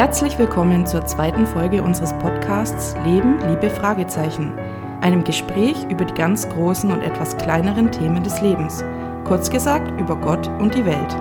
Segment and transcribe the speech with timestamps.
[0.00, 4.58] Herzlich willkommen zur zweiten Folge unseres Podcasts Leben, Liebe, Fragezeichen,
[5.02, 8.82] einem Gespräch über die ganz großen und etwas kleineren Themen des Lebens,
[9.26, 11.14] kurz gesagt über Gott und die Welt.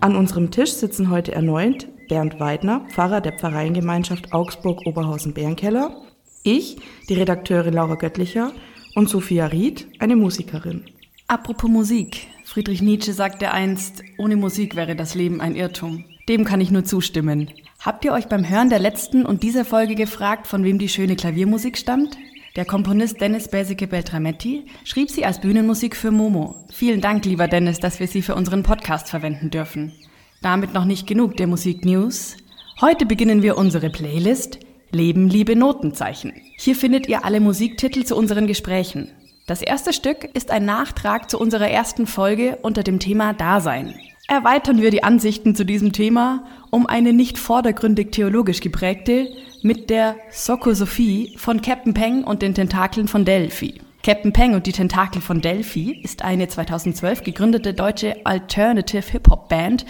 [0.00, 5.94] An unserem Tisch sitzen heute erneut Bernd Weidner, Pfarrer der Pfarreiengemeinschaft Augsburg-Oberhausen-Bärenkeller,
[6.42, 6.78] ich,
[7.10, 8.50] die Redakteurin Laura Göttlicher
[8.94, 10.86] und Sophia Ried, eine Musikerin.
[11.28, 12.28] Apropos Musik.
[12.52, 16.04] Friedrich Nietzsche sagte einst, ohne Musik wäre das Leben ein Irrtum.
[16.28, 17.48] Dem kann ich nur zustimmen.
[17.80, 21.16] Habt ihr euch beim Hören der letzten und dieser Folge gefragt, von wem die schöne
[21.16, 22.18] Klaviermusik stammt?
[22.54, 26.54] Der Komponist Dennis Beseke Beltrametti schrieb sie als Bühnenmusik für Momo.
[26.70, 29.94] Vielen Dank, lieber Dennis, dass wir sie für unseren Podcast verwenden dürfen.
[30.42, 32.36] Damit noch nicht genug der Musik News.
[32.82, 34.58] Heute beginnen wir unsere Playlist
[34.90, 36.34] Leben, Liebe, Notenzeichen.
[36.58, 39.08] Hier findet ihr alle Musiktitel zu unseren Gesprächen.
[39.46, 43.94] Das erste Stück ist ein Nachtrag zu unserer ersten Folge unter dem Thema Dasein.
[44.28, 49.28] Erweitern wir die Ansichten zu diesem Thema um eine nicht vordergründig theologisch geprägte
[49.62, 53.80] mit der Sokosophie von Captain Peng und den Tentakeln von Delphi.
[54.04, 59.84] Captain Peng und die Tentakel von Delphi ist eine 2012 gegründete deutsche Alternative Hip-Hop-Band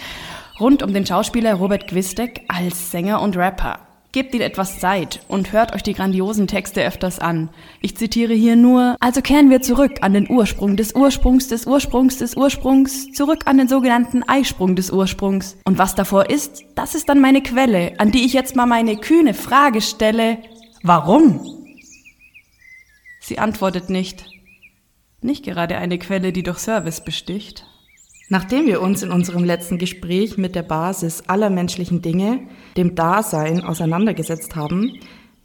[0.61, 3.92] rund um den Schauspieler Robert Gwistek als Sänger und Rapper.
[4.13, 7.49] Gebt ihnen etwas Zeit und hört euch die grandiosen Texte öfters an.
[7.81, 12.19] Ich zitiere hier nur, also kehren wir zurück an den Ursprung des Ursprungs des Ursprungs
[12.19, 15.57] des Ursprungs, zurück an den sogenannten Eisprung des Ursprungs.
[15.65, 18.99] Und was davor ist, das ist dann meine Quelle, an die ich jetzt mal meine
[18.99, 20.39] kühne Frage stelle.
[20.83, 21.41] Warum?
[23.23, 24.27] Sie antwortet nicht.
[25.23, 27.65] Nicht gerade eine Quelle, die durch Service besticht.
[28.33, 32.41] Nachdem wir uns in unserem letzten Gespräch mit der Basis aller menschlichen Dinge,
[32.79, 34.99] dem Dasein, auseinandergesetzt haben,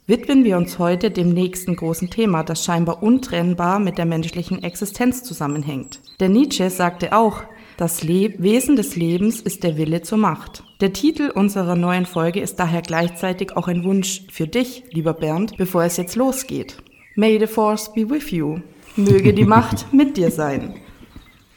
[0.06, 5.22] widmen wir uns heute dem nächsten großen Thema, das scheinbar untrennbar mit der menschlichen Existenz
[5.22, 6.00] zusammenhängt.
[6.18, 7.42] Der Nietzsche sagte auch,
[7.76, 10.64] das Le Wesen des Lebens ist der Wille zur Macht.
[10.80, 15.58] Der Titel unserer neuen Folge ist daher gleichzeitig auch ein Wunsch für dich, lieber Bernd,
[15.58, 16.78] bevor es jetzt losgeht.
[17.16, 18.60] May the Force be with you.
[18.96, 20.80] Möge die Macht mit dir sein.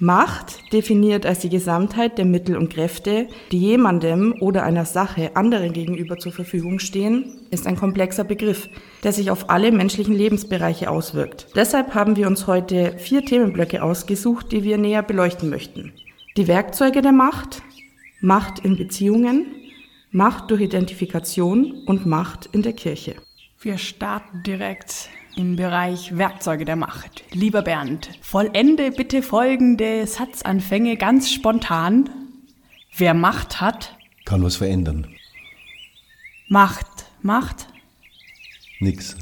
[0.03, 5.73] Macht, definiert als die Gesamtheit der Mittel und Kräfte, die jemandem oder einer Sache anderen
[5.73, 8.67] gegenüber zur Verfügung stehen, ist ein komplexer Begriff,
[9.03, 11.49] der sich auf alle menschlichen Lebensbereiche auswirkt.
[11.55, 15.93] Deshalb haben wir uns heute vier Themenblöcke ausgesucht, die wir näher beleuchten möchten.
[16.35, 17.61] Die Werkzeuge der Macht,
[18.21, 19.53] Macht in Beziehungen,
[20.09, 23.17] Macht durch Identifikation und Macht in der Kirche.
[23.59, 27.23] Wir starten direkt im Bereich Werkzeuge der Macht.
[27.31, 32.09] Lieber Bernd, vollende bitte folgende Satzanfänge ganz spontan.
[32.95, 35.07] Wer Macht hat, kann was verändern.
[36.47, 37.67] Macht, Macht.
[38.79, 39.15] Nix.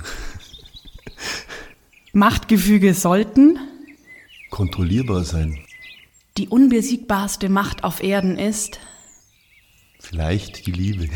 [2.14, 3.60] Machtgefüge sollten
[4.50, 5.60] kontrollierbar sein.
[6.38, 8.80] Die unbesiegbarste Macht auf Erden ist
[10.00, 11.10] vielleicht die Liebe.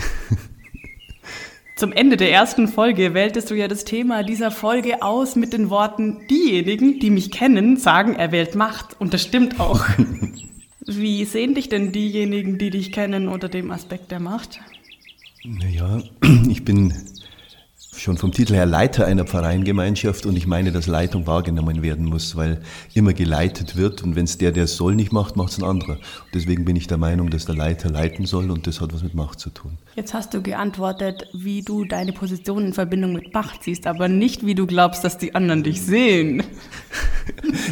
[1.83, 5.69] Zum Ende der ersten Folge wähltest du ja das Thema dieser Folge aus mit den
[5.69, 8.95] Worten, diejenigen, die mich kennen, sagen, er wählt Macht.
[9.01, 9.83] Und das stimmt auch.
[10.85, 14.61] Wie sehen dich denn diejenigen, die dich kennen, unter dem Aspekt der Macht?
[15.43, 16.01] Naja,
[16.49, 16.93] ich bin
[18.03, 22.35] schon vom Titel her Leiter einer Pfarreiengemeinschaft und ich meine, dass Leitung wahrgenommen werden muss,
[22.35, 22.61] weil
[22.93, 25.63] immer geleitet wird und wenn es der, der es soll, nicht macht, macht es ein
[25.63, 25.93] anderer.
[25.93, 29.03] Und deswegen bin ich der Meinung, dass der Leiter leiten soll und das hat was
[29.03, 29.77] mit Macht zu tun.
[29.95, 34.45] Jetzt hast du geantwortet, wie du deine Position in Verbindung mit Macht siehst, aber nicht,
[34.45, 36.43] wie du glaubst, dass die anderen dich sehen.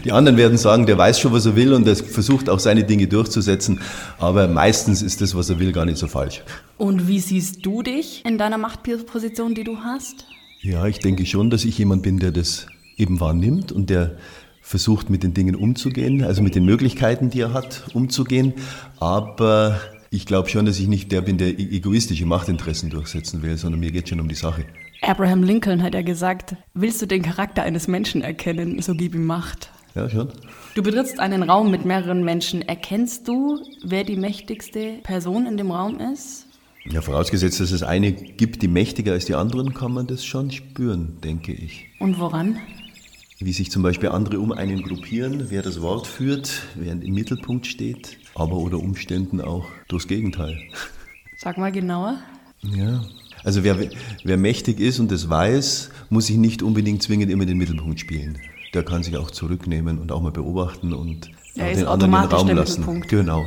[0.03, 2.83] Die anderen werden sagen, der weiß schon, was er will und er versucht auch seine
[2.83, 3.79] Dinge durchzusetzen,
[4.17, 6.41] aber meistens ist das, was er will, gar nicht so falsch.
[6.77, 10.25] Und wie siehst du dich in deiner Machtposition, die du hast?
[10.61, 12.67] Ja, ich denke schon, dass ich jemand bin, der das
[12.97, 14.17] eben wahrnimmt und der
[14.61, 18.53] versucht, mit den Dingen umzugehen, also mit den Möglichkeiten, die er hat, umzugehen.
[18.99, 19.79] Aber
[20.11, 23.79] ich glaube schon, dass ich nicht der bin, der e-, egoistische Machtinteressen durchsetzen will, sondern
[23.79, 24.65] mir geht schon um die Sache.
[25.01, 29.25] Abraham Lincoln hat ja gesagt, willst du den Charakter eines Menschen erkennen, so gib ihm
[29.25, 29.71] Macht.
[29.95, 30.29] Ja, schon.
[30.75, 32.61] Du betrittst einen Raum mit mehreren Menschen.
[32.61, 36.47] Erkennst du, wer die mächtigste Person in dem Raum ist?
[36.89, 40.49] Ja, vorausgesetzt, dass es eine gibt, die mächtiger als die anderen, kann man das schon
[40.49, 41.87] spüren, denke ich.
[41.99, 42.57] Und woran?
[43.39, 47.67] Wie sich zum Beispiel andere um einen gruppieren, wer das Wort führt, wer im Mittelpunkt
[47.67, 50.57] steht, aber unter Umständen auch durchs Gegenteil.
[51.37, 52.17] Sag mal genauer.
[52.61, 53.03] Ja,
[53.43, 53.89] also wer,
[54.23, 58.37] wer mächtig ist und das weiß, muss sich nicht unbedingt zwingend immer den Mittelpunkt spielen.
[58.73, 62.47] Der kann sich auch zurücknehmen und auch mal beobachten und er den anderen den Raum
[62.49, 63.01] lassen.
[63.07, 63.45] Genau.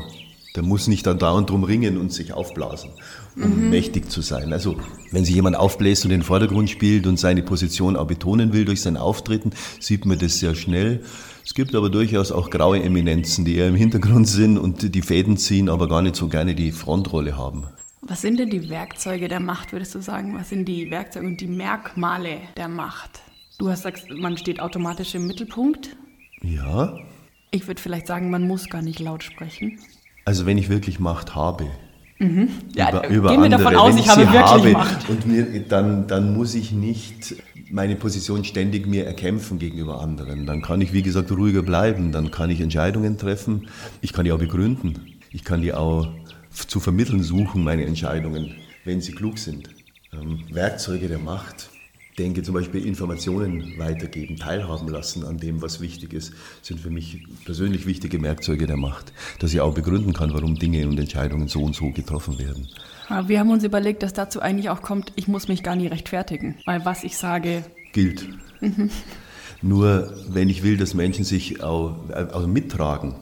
[0.54, 2.90] Der muss nicht dann dauernd drum ringen und sich aufblasen,
[3.34, 3.70] um mhm.
[3.70, 4.52] mächtig zu sein.
[4.52, 4.76] Also
[5.10, 8.80] wenn sich jemand aufbläst und den Vordergrund spielt und seine Position auch betonen will durch
[8.80, 9.50] sein Auftreten,
[9.80, 11.02] sieht man das sehr schnell.
[11.44, 15.36] Es gibt aber durchaus auch graue Eminenzen, die eher im Hintergrund sind und die Fäden
[15.38, 17.64] ziehen, aber gar nicht so gerne die Frontrolle haben.
[18.02, 20.36] Was sind denn die Werkzeuge der Macht, würdest du sagen?
[20.38, 23.23] Was sind die Werkzeuge und die Merkmale der Macht?
[23.58, 25.96] Du hast gesagt, man steht automatisch im Mittelpunkt.
[26.42, 26.98] Ja.
[27.50, 29.78] Ich würde vielleicht sagen, man muss gar nicht laut sprechen.
[30.24, 31.70] Also wenn ich wirklich Macht habe.
[32.18, 32.48] Mhm.
[32.74, 35.08] Ja, über, über gehen wir davon aus, ich, ich habe wirklich habe Macht.
[35.08, 37.36] Und mir, dann, dann muss ich nicht
[37.70, 40.46] meine Position ständig mir erkämpfen gegenüber anderen.
[40.46, 42.12] Dann kann ich, wie gesagt, ruhiger bleiben.
[42.12, 43.68] Dann kann ich Entscheidungen treffen.
[44.00, 45.18] Ich kann die auch begründen.
[45.30, 46.08] Ich kann die auch
[46.50, 48.54] zu vermitteln suchen, meine Entscheidungen,
[48.84, 49.70] wenn sie klug sind.
[50.12, 51.70] Ähm, Werkzeuge der Macht.
[52.18, 56.32] Denke zum Beispiel Informationen weitergeben, teilhaben lassen an dem, was wichtig ist,
[56.62, 60.86] sind für mich persönlich wichtige Werkzeuge der Macht, dass ich auch begründen kann, warum Dinge
[60.86, 62.68] und Entscheidungen so und so getroffen werden.
[63.26, 66.56] Wir haben uns überlegt, dass dazu eigentlich auch kommt, ich muss mich gar nicht rechtfertigen,
[66.66, 68.28] weil was ich sage gilt.
[68.60, 68.90] Mhm.
[69.60, 71.96] Nur wenn ich will, dass Menschen sich auch,
[72.32, 73.16] auch mittragen,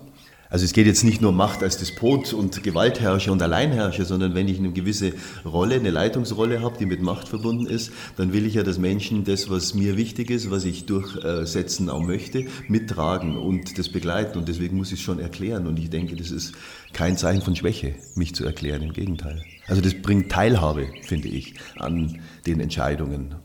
[0.52, 4.48] also es geht jetzt nicht nur Macht als Despot und Gewaltherrscher und Alleinherrscher, sondern wenn
[4.48, 5.14] ich eine gewisse
[5.46, 9.24] Rolle, eine Leitungsrolle habe, die mit Macht verbunden ist, dann will ich ja, dass Menschen
[9.24, 14.36] das, was mir wichtig ist, was ich durchsetzen auch möchte, mittragen und das begleiten.
[14.36, 15.66] Und deswegen muss ich es schon erklären.
[15.66, 16.52] Und ich denke, das ist
[16.92, 18.82] kein Zeichen von Schwäche, mich zu erklären.
[18.82, 19.42] Im Gegenteil.
[19.68, 23.36] Also das bringt Teilhabe, finde ich, an den Entscheidungen.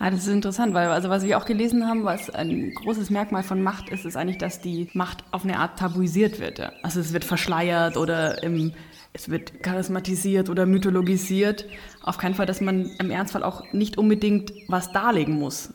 [0.00, 3.44] Ah, das ist interessant, weil also was wir auch gelesen haben, was ein großes Merkmal
[3.44, 6.60] von Macht ist, ist eigentlich, dass die Macht auf eine Art tabuisiert wird.
[6.82, 8.72] Also es wird verschleiert oder im,
[9.12, 11.66] es wird charismatisiert oder mythologisiert.
[12.02, 15.72] Auf keinen Fall, dass man im Ernstfall auch nicht unbedingt was darlegen muss,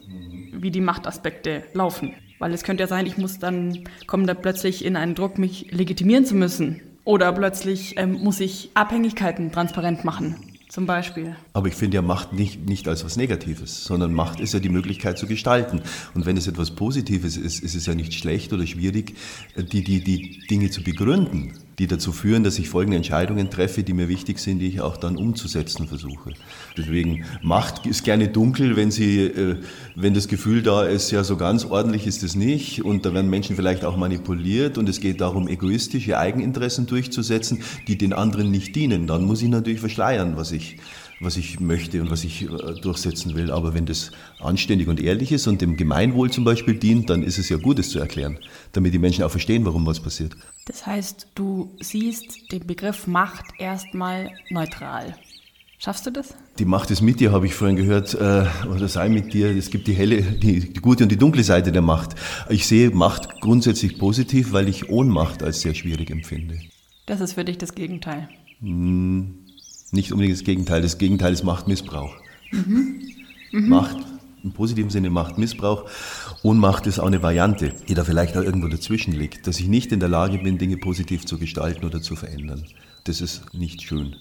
[0.51, 2.13] wie die Machtaspekte laufen.
[2.39, 5.71] Weil es könnte ja sein, ich muss dann, kommen da plötzlich in einen Druck, mich
[5.71, 6.81] legitimieren zu müssen.
[7.05, 11.35] Oder plötzlich ähm, muss ich Abhängigkeiten transparent machen zum Beispiel.
[11.53, 14.69] Aber ich finde ja Macht nicht, nicht als was Negatives, sondern Macht ist ja die
[14.69, 15.81] Möglichkeit zu gestalten.
[16.13, 19.15] Und wenn es etwas Positives ist, ist es ja nicht schlecht oder schwierig,
[19.57, 23.93] die, die, die Dinge zu begründen die dazu führen, dass ich folgende Entscheidungen treffe, die
[23.93, 26.33] mir wichtig sind, die ich auch dann umzusetzen versuche.
[26.77, 29.55] Deswegen Macht ist gerne dunkel, wenn sie, äh,
[29.95, 33.29] wenn das Gefühl da ist, ja so ganz ordentlich ist es nicht und da werden
[33.29, 38.75] Menschen vielleicht auch manipuliert und es geht darum, egoistische Eigeninteressen durchzusetzen, die den anderen nicht
[38.75, 39.07] dienen.
[39.07, 40.77] Dann muss ich natürlich verschleiern, was ich
[41.19, 42.47] was ich möchte und was ich äh,
[42.81, 43.51] durchsetzen will.
[43.51, 47.37] Aber wenn das anständig und ehrlich ist und dem Gemeinwohl zum Beispiel dient, dann ist
[47.37, 48.39] es ja gut, es zu erklären,
[48.71, 50.35] damit die Menschen auch verstehen, warum was passiert.
[50.65, 55.15] Das heißt, du siehst den Begriff Macht erstmal neutral.
[55.81, 56.35] Schaffst du das?
[56.57, 59.49] Die Macht ist mit dir, habe ich vorhin gehört, äh, oder sei mit dir.
[59.55, 62.15] Es gibt die helle, die, die, gute und die dunkle Seite der Macht.
[62.49, 66.59] Ich sehe Macht grundsätzlich positiv, weil ich Ohnmacht als sehr schwierig empfinde.
[67.05, 68.27] Das ist für dich das Gegenteil.
[68.59, 69.45] Hm,
[69.91, 70.81] nicht unbedingt das Gegenteil.
[70.81, 72.15] Das Gegenteil ist Machtmissbrauch.
[72.51, 73.01] Mhm.
[73.51, 73.69] Mhm.
[73.69, 73.97] Macht,
[74.43, 75.89] im positiven Sinne Machtmissbrauch.
[76.43, 79.47] Ohnmacht ist auch eine Variante, die da vielleicht auch irgendwo dazwischen liegt.
[79.47, 82.63] Dass ich nicht in der Lage bin, Dinge positiv zu gestalten oder zu verändern.
[83.03, 84.15] Das ist nicht schön.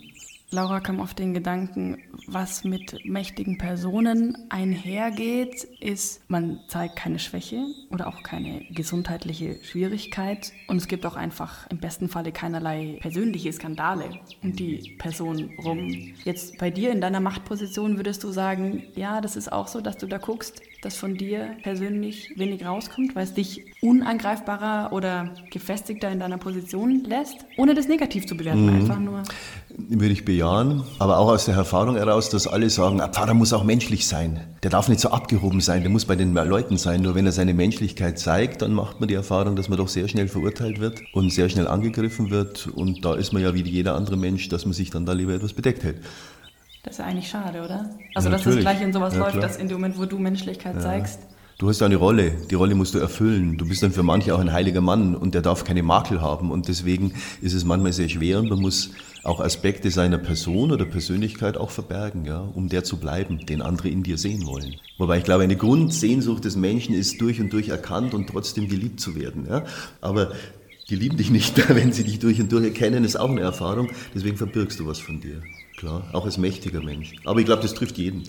[0.51, 7.67] Laura kam auf den Gedanken, was mit mächtigen Personen einhergeht, ist, man zeigt keine Schwäche
[7.91, 13.53] oder auch keine gesundheitliche Schwierigkeit und es gibt auch einfach im besten Falle keinerlei persönliche
[13.53, 16.15] Skandale um die Person rum.
[16.25, 19.99] Jetzt bei dir in deiner Machtposition würdest du sagen, ja, das ist auch so, dass
[19.99, 26.11] du da guckst, dass von dir persönlich wenig rauskommt, weil es dich unangreifbarer oder gefestigter
[26.11, 28.81] in deiner Position lässt, ohne das negativ zu bewerten, mhm.
[28.81, 29.23] einfach nur.
[29.77, 33.53] Würde ich bejahen, aber auch aus der Erfahrung heraus, dass alle sagen, ein Pfarrer muss
[33.53, 34.41] auch menschlich sein.
[34.63, 37.03] Der darf nicht so abgehoben sein, der muss bei den Leuten sein.
[37.03, 40.09] Nur wenn er seine Menschlichkeit zeigt, dann macht man die Erfahrung, dass man doch sehr
[40.09, 42.69] schnell verurteilt wird und sehr schnell angegriffen wird.
[42.69, 45.35] Und da ist man ja wie jeder andere Mensch, dass man sich dann da lieber
[45.35, 45.99] etwas bedeckt hält.
[46.89, 47.91] Das ist ja eigentlich schade, oder?
[48.15, 49.43] Also, ja, dass es gleich in sowas ja, läuft, klar.
[49.43, 51.21] dass in dem Moment, wo du Menschlichkeit zeigst.
[51.59, 53.59] Du hast eine Rolle, die Rolle musst du erfüllen.
[53.59, 56.51] Du bist dann für manche auch ein heiliger Mann und der darf keine Makel haben.
[56.51, 58.93] Und deswegen ist es manchmal sehr schwer und man muss
[59.23, 63.91] auch Aspekte seiner Person oder Persönlichkeit auch verbergen, ja, um der zu bleiben, den andere
[63.91, 64.77] in dir sehen wollen.
[64.97, 68.99] Wobei ich glaube, eine Grundsehnsucht des Menschen ist durch und durch erkannt und trotzdem geliebt
[68.99, 69.47] zu werden.
[69.47, 69.65] Ja.
[70.01, 70.33] Aber
[70.89, 73.91] die lieben dich nicht, wenn sie dich durch und durch erkennen, ist auch eine Erfahrung.
[74.15, 75.43] Deswegen verbirgst du was von dir
[75.79, 77.15] klar, auch als mächtiger Mensch.
[77.25, 78.25] Aber ich glaube, das trifft jeden.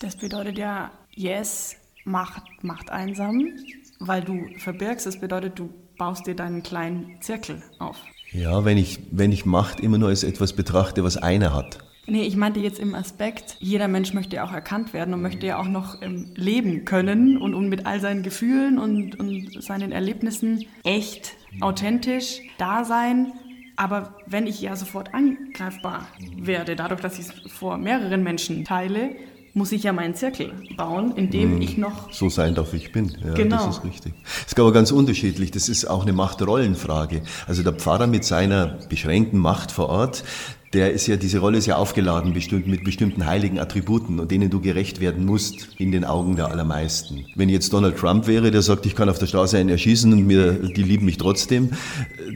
[0.00, 3.50] Das bedeutet ja, yes, Macht macht einsam,
[3.98, 5.06] weil du verbirgst.
[5.06, 7.96] Das bedeutet, du baust dir deinen kleinen Zirkel auf.
[8.32, 11.78] Ja, wenn ich, wenn ich Macht immer nur als etwas betrachte, was einer hat.
[12.06, 15.46] Nee, ich meinte jetzt im Aspekt, jeder Mensch möchte ja auch erkannt werden und möchte
[15.46, 19.92] ja auch noch ähm, leben können und, und mit all seinen Gefühlen und, und seinen
[19.92, 23.32] Erlebnissen echt, authentisch da sein
[23.80, 26.06] Aber wenn ich ja sofort angreifbar
[26.36, 29.12] werde, dadurch, dass ich es vor mehreren Menschen teile,
[29.54, 32.12] muss ich ja meinen Zirkel bauen, in dem hm, ich noch.
[32.12, 33.16] So sein darf, wie ich bin.
[33.24, 33.64] Ja, genau.
[33.64, 34.12] Das ist richtig.
[34.44, 35.50] Es ist aber ganz unterschiedlich.
[35.50, 37.22] Das ist auch eine Machtrollenfrage.
[37.46, 40.24] Also der Pfarrer mit seiner beschränkten Macht vor Ort,
[40.72, 44.60] der ist ja, diese Rolle ist ja aufgeladen mit bestimmten heiligen Attributen und denen du
[44.60, 47.26] gerecht werden musst in den Augen der allermeisten.
[47.34, 50.26] Wenn jetzt Donald Trump wäre, der sagt, ich kann auf der Straße einen erschießen und
[50.26, 51.70] mir, die lieben mich trotzdem,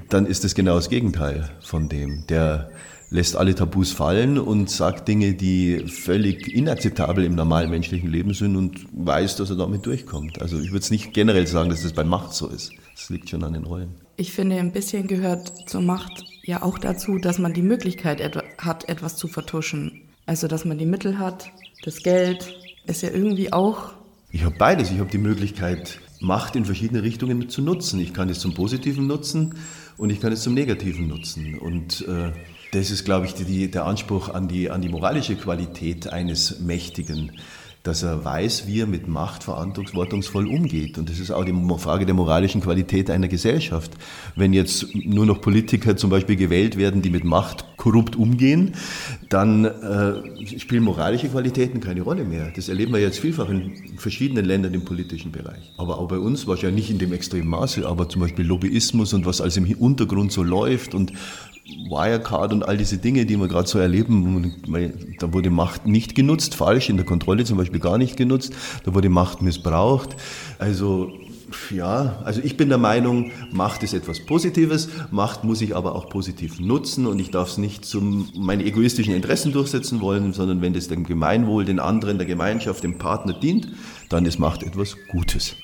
[0.08, 2.26] dann ist das genau das Gegenteil von dem.
[2.28, 2.70] Der
[3.10, 8.56] lässt alle Tabus fallen und sagt Dinge, die völlig inakzeptabel im normalen menschlichen Leben sind
[8.56, 10.42] und weiß, dass er damit durchkommt.
[10.42, 12.72] Also ich würde es nicht generell sagen, dass das bei Macht so ist.
[12.96, 13.94] Das liegt schon an den Rollen.
[14.16, 18.20] Ich finde, ein bisschen gehört zur Macht ja auch dazu, dass man die Möglichkeit
[18.58, 20.02] hat, etwas zu vertuschen.
[20.26, 21.50] Also, dass man die Mittel hat,
[21.84, 22.54] das Geld
[22.86, 23.92] ist ja irgendwie auch.
[24.30, 24.90] Ich habe beides.
[24.90, 28.00] Ich habe die Möglichkeit, Macht in verschiedene Richtungen zu nutzen.
[28.00, 29.56] Ich kann es zum Positiven nutzen
[29.98, 31.58] und ich kann es zum Negativen nutzen.
[31.58, 32.32] Und äh,
[32.72, 37.32] das ist, glaube ich, die, der Anspruch an die, an die moralische Qualität eines Mächtigen
[37.84, 40.96] dass er weiß, wie er mit Macht verantwortungsvoll umgeht.
[40.96, 43.92] Und das ist auch die Frage der moralischen Qualität einer Gesellschaft.
[44.34, 48.72] Wenn jetzt nur noch Politiker zum Beispiel gewählt werden, die mit Macht korrupt umgehen,
[49.28, 52.50] dann äh, spielen moralische Qualitäten keine Rolle mehr.
[52.56, 55.74] Das erleben wir jetzt vielfach in verschiedenen Ländern im politischen Bereich.
[55.76, 59.26] Aber auch bei uns wahrscheinlich nicht in dem extremen Maße, aber zum Beispiel Lobbyismus und
[59.26, 61.12] was alles im Untergrund so läuft und
[61.66, 64.54] Wirecard und all diese Dinge, die wir gerade so erleben,
[65.18, 68.52] da wurde Macht nicht genutzt, falsch, in der Kontrolle zum Beispiel gar nicht genutzt,
[68.84, 70.16] da wurde Macht missbraucht.
[70.58, 71.12] Also
[71.70, 76.08] ja, also ich bin der Meinung, Macht ist etwas Positives, Macht muss ich aber auch
[76.08, 80.74] positiv nutzen und ich darf es nicht zum meine egoistischen Interessen durchsetzen wollen, sondern wenn
[80.74, 83.68] das dem Gemeinwohl, den anderen, der Gemeinschaft, dem Partner dient,
[84.08, 85.56] dann ist Macht etwas Gutes.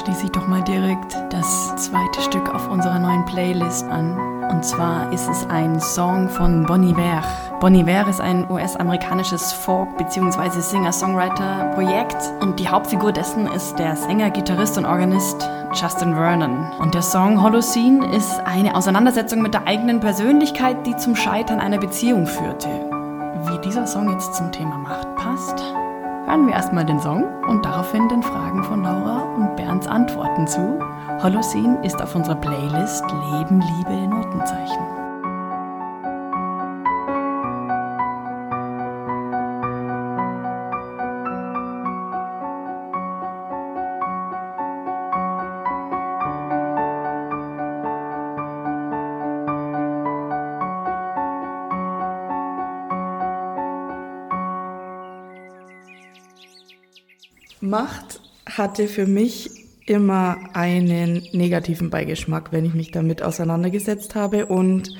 [0.00, 4.16] Schließe ich doch mal direkt das zweite Stück auf unserer neuen Playlist an.
[4.50, 7.22] Und zwar ist es ein Song von Bon Iver.
[7.60, 10.60] Bon Iver ist ein US-amerikanisches Folk- bzw.
[10.60, 16.72] Singer-Songwriter-Projekt und die Hauptfigur dessen ist der Sänger, Gitarrist und Organist Justin Vernon.
[16.78, 21.78] Und der Song Holocene ist eine Auseinandersetzung mit der eigenen Persönlichkeit, die zum Scheitern einer
[21.78, 22.68] Beziehung führte.
[23.44, 25.62] Wie dieser Song jetzt zum Thema Macht passt,
[26.30, 30.78] Hören wir erstmal den Song und daraufhin den Fragen von Laura und Bernds Antworten zu.
[31.20, 34.99] Holocene ist auf unserer Playlist Leben, Liebe, Notenzeichen.
[57.80, 59.48] Macht hatte für mich
[59.86, 64.44] immer einen negativen Beigeschmack, wenn ich mich damit auseinandergesetzt habe.
[64.44, 64.94] Und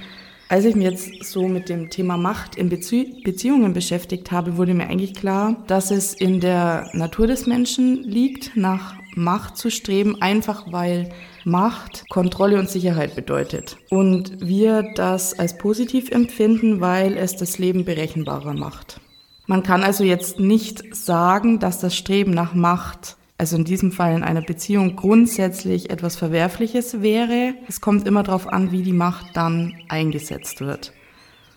[0.49, 4.73] als ich mich jetzt so mit dem Thema Macht in Bezie Beziehungen beschäftigt habe, wurde
[4.73, 10.23] mir eigentlich klar, dass es in der Natur des Menschen liegt, nach Macht zu streben,
[10.23, 11.11] einfach weil
[11.45, 13.77] Macht Kontrolle und Sicherheit bedeutet.
[13.91, 19.03] Und wir das als positiv empfinden, weil es das Leben berechenbarer macht.
[19.51, 24.15] Man kann also jetzt nicht sagen, dass das Streben nach Macht, also in diesem Fall
[24.15, 27.55] in einer Beziehung, grundsätzlich etwas Verwerfliches wäre.
[27.67, 30.93] Es kommt immer darauf an, wie die Macht dann eingesetzt wird.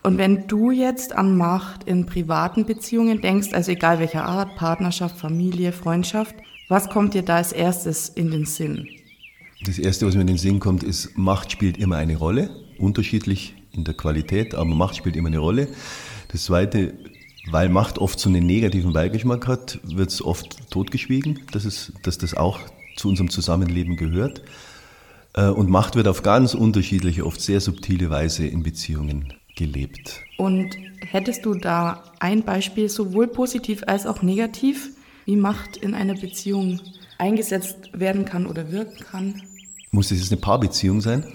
[0.01, 5.19] Und wenn du jetzt an Macht in privaten Beziehungen denkst, also egal welcher Art, Partnerschaft,
[5.19, 6.33] Familie, Freundschaft,
[6.69, 8.89] was kommt dir da als erstes in den Sinn?
[9.67, 13.53] Das Erste, was mir in den Sinn kommt, ist, Macht spielt immer eine Rolle, unterschiedlich
[13.71, 15.67] in der Qualität, aber Macht spielt immer eine Rolle.
[16.29, 16.95] Das Zweite,
[17.51, 22.17] weil Macht oft so einen negativen Beigeschmack hat, wird es oft totgeschwiegen, dass, es, dass
[22.17, 22.59] das auch
[22.95, 24.43] zu unserem Zusammenleben gehört.
[25.33, 30.21] Äh, und Macht wird auf ganz unterschiedliche, oft sehr subtile Weise in Beziehungen gelebt.
[30.37, 34.89] Und hättest du da ein Beispiel, sowohl positiv als auch negativ,
[35.25, 36.79] wie Macht in einer Beziehung
[37.17, 39.41] eingesetzt werden kann oder wirken kann?
[39.91, 41.25] Muss es jetzt eine Paarbeziehung sein?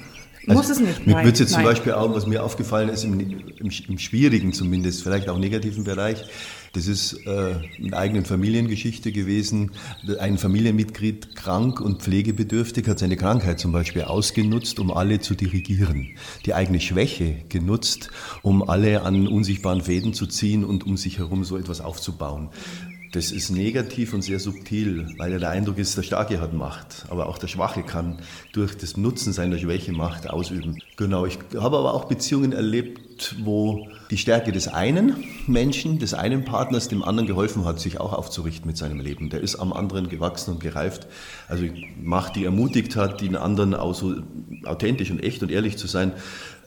[0.49, 1.07] Also Muss es nicht.
[1.07, 5.02] Mir würde jetzt zum Beispiel auch, was mir aufgefallen ist, im, im, im, schwierigen zumindest,
[5.02, 6.25] vielleicht auch negativen Bereich,
[6.73, 9.73] das ist äh, eine eigenen Familiengeschichte gewesen.
[10.19, 16.11] Ein Familienmitglied krank und pflegebedürftig hat seine Krankheit zum Beispiel ausgenutzt, um alle zu dirigieren.
[16.45, 18.11] Die eigene Schwäche genutzt,
[18.43, 22.50] um alle an unsichtbaren Fäden zu ziehen und um sich herum so etwas aufzubauen.
[23.12, 27.07] Das ist negativ und sehr subtil, weil ja der Eindruck ist, der Starke hat Macht,
[27.09, 28.19] aber auch der Schwache kann
[28.53, 30.79] durch das Nutzen seiner Schwäche Macht ausüben.
[30.97, 36.45] Genau, ich habe aber auch Beziehungen erlebt, wo die Stärke des einen Menschen, des einen
[36.45, 39.31] Partners dem anderen geholfen hat, sich auch aufzurichten mit seinem Leben.
[39.31, 41.07] Der ist am anderen gewachsen und gereift.
[41.49, 41.65] Also
[42.03, 44.17] Macht, die ermutigt hat, den anderen auch so
[44.65, 46.12] authentisch und echt und ehrlich zu sein,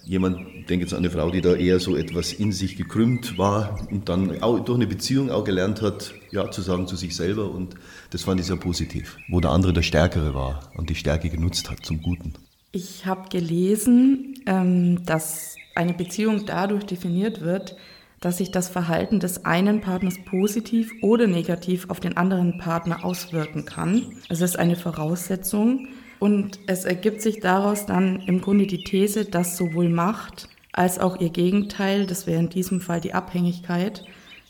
[0.03, 3.87] jemand, denke jetzt an eine Frau, die da eher so etwas in sich gekrümmt war
[3.91, 7.51] und dann auch durch eine Beziehung auch gelernt hat, ja zu sagen zu sich selber
[7.51, 7.75] und
[8.09, 11.69] das fand ich sehr positiv, wo der andere der Stärkere war und die Stärke genutzt
[11.69, 12.33] hat zum Guten.
[12.71, 17.75] Ich habe gelesen, ähm, dass eine Beziehung dadurch definiert wird,
[18.21, 23.65] dass sich das Verhalten des einen Partners positiv oder negativ auf den anderen Partner auswirken
[23.65, 24.13] kann.
[24.29, 25.87] Also das ist eine Voraussetzung.
[26.21, 31.19] Und es ergibt sich daraus dann im Grunde die These, dass sowohl Macht als auch
[31.19, 34.03] ihr Gegenteil, das wäre in diesem Fall die Abhängigkeit,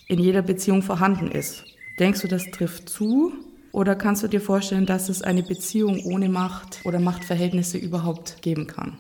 [0.10, 1.64] in jeder Beziehung vorhanden ist.
[1.98, 3.32] Denkst du, das trifft zu?
[3.72, 8.68] Oder kannst du dir vorstellen, dass es eine Beziehung ohne Macht oder Machtverhältnisse überhaupt geben
[8.68, 9.00] kann?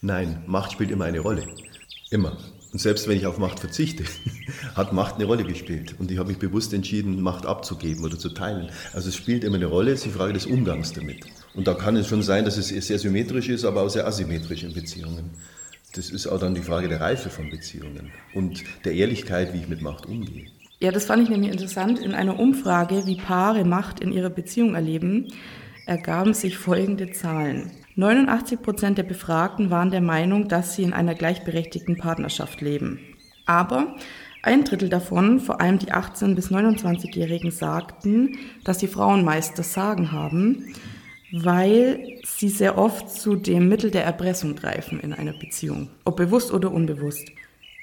[0.00, 1.42] Nein, Macht spielt immer eine Rolle.
[2.12, 2.36] Immer.
[2.72, 4.04] Und selbst wenn ich auf Macht verzichte,
[4.76, 5.96] hat Macht eine Rolle gespielt.
[5.98, 8.70] Und ich habe mich bewusst entschieden, Macht abzugeben oder zu teilen.
[8.92, 11.26] Also es spielt immer eine Rolle, es ist die Frage des Umgangs damit.
[11.54, 14.62] Und da kann es schon sein, dass es sehr symmetrisch ist, aber auch sehr asymmetrisch
[14.64, 15.30] in Beziehungen.
[15.94, 19.68] Das ist auch dann die Frage der Reife von Beziehungen und der Ehrlichkeit, wie ich
[19.68, 20.46] mit Macht umgehe.
[20.80, 21.98] Ja, das fand ich nämlich interessant.
[22.00, 25.28] In einer Umfrage, wie Paare Macht in ihrer Beziehung erleben,
[25.86, 27.70] ergaben sich folgende Zahlen.
[27.94, 33.00] 89 Prozent der Befragten waren der Meinung, dass sie in einer gleichberechtigten Partnerschaft leben.
[33.44, 33.94] Aber
[34.42, 39.74] ein Drittel davon, vor allem die 18- bis 29-Jährigen, sagten, dass die Frauen meist das
[39.74, 40.74] Sagen haben,
[41.32, 46.52] weil sie sehr oft zu dem Mittel der Erpressung greifen in einer Beziehung, ob bewusst
[46.52, 47.28] oder unbewusst.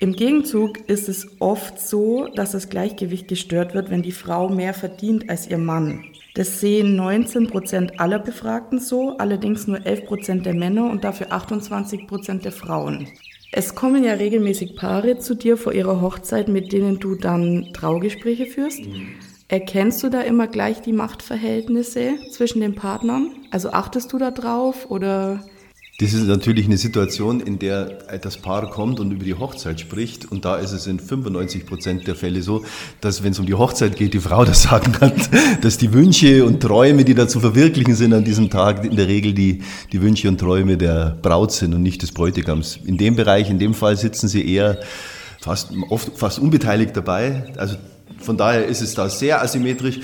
[0.01, 4.73] Im Gegenzug ist es oft so, dass das Gleichgewicht gestört wird, wenn die Frau mehr
[4.73, 6.05] verdient als ihr Mann.
[6.35, 11.33] Das sehen 19 Prozent aller Befragten so, allerdings nur 11 Prozent der Männer und dafür
[11.33, 13.07] 28 Prozent der Frauen.
[13.51, 18.45] Es kommen ja regelmäßig Paare zu dir vor ihrer Hochzeit, mit denen du dann Traugespräche
[18.45, 18.85] führst.
[18.85, 19.15] Mhm.
[19.51, 23.31] Erkennst du da immer gleich die Machtverhältnisse zwischen den Partnern?
[23.49, 25.39] Also achtest du da drauf oder
[25.99, 27.85] das ist natürlich eine Situation, in der
[28.21, 30.31] das Paar kommt und über die Hochzeit spricht.
[30.31, 32.63] Und da ist es in 95 Prozent der Fälle so,
[33.01, 35.11] dass wenn es um die Hochzeit geht, die Frau das sagen kann,
[35.61, 39.09] dass die Wünsche und Träume, die da zu verwirklichen sind an diesem Tag, in der
[39.09, 42.79] Regel die, die Wünsche und Träume der Braut sind und nicht des Bräutigams.
[42.85, 44.79] In dem Bereich, in dem Fall sitzen sie eher
[45.41, 47.51] fast, oft fast unbeteiligt dabei.
[47.57, 47.75] Also
[48.21, 49.99] von daher ist es da sehr asymmetrisch.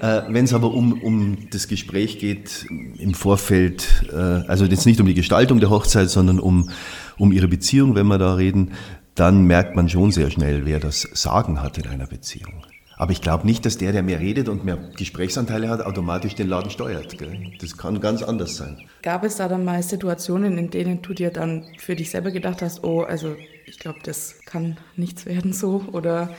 [0.00, 2.66] Äh, Wenn es aber um, um das Gespräch geht
[2.98, 6.70] im Vorfeld, äh, also jetzt nicht um die Gestaltung der Hochzeit, sondern um,
[7.18, 8.72] um ihre Beziehung, wenn wir da reden,
[9.14, 12.64] dann merkt man schon sehr schnell, wer das Sagen hat in einer Beziehung.
[12.98, 16.48] Aber ich glaube nicht, dass der, der mehr redet und mehr Gesprächsanteile hat, automatisch den
[16.48, 17.16] Laden steuert.
[17.16, 17.52] Gell?
[17.60, 18.76] Das kann ganz anders sein.
[19.02, 22.60] Gab es da dann mal Situationen, in denen du dir dann für dich selber gedacht
[22.60, 25.84] hast, oh, also ich glaube, das kann nichts werden so?
[25.92, 26.30] Oder?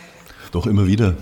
[0.51, 1.15] Doch immer wieder.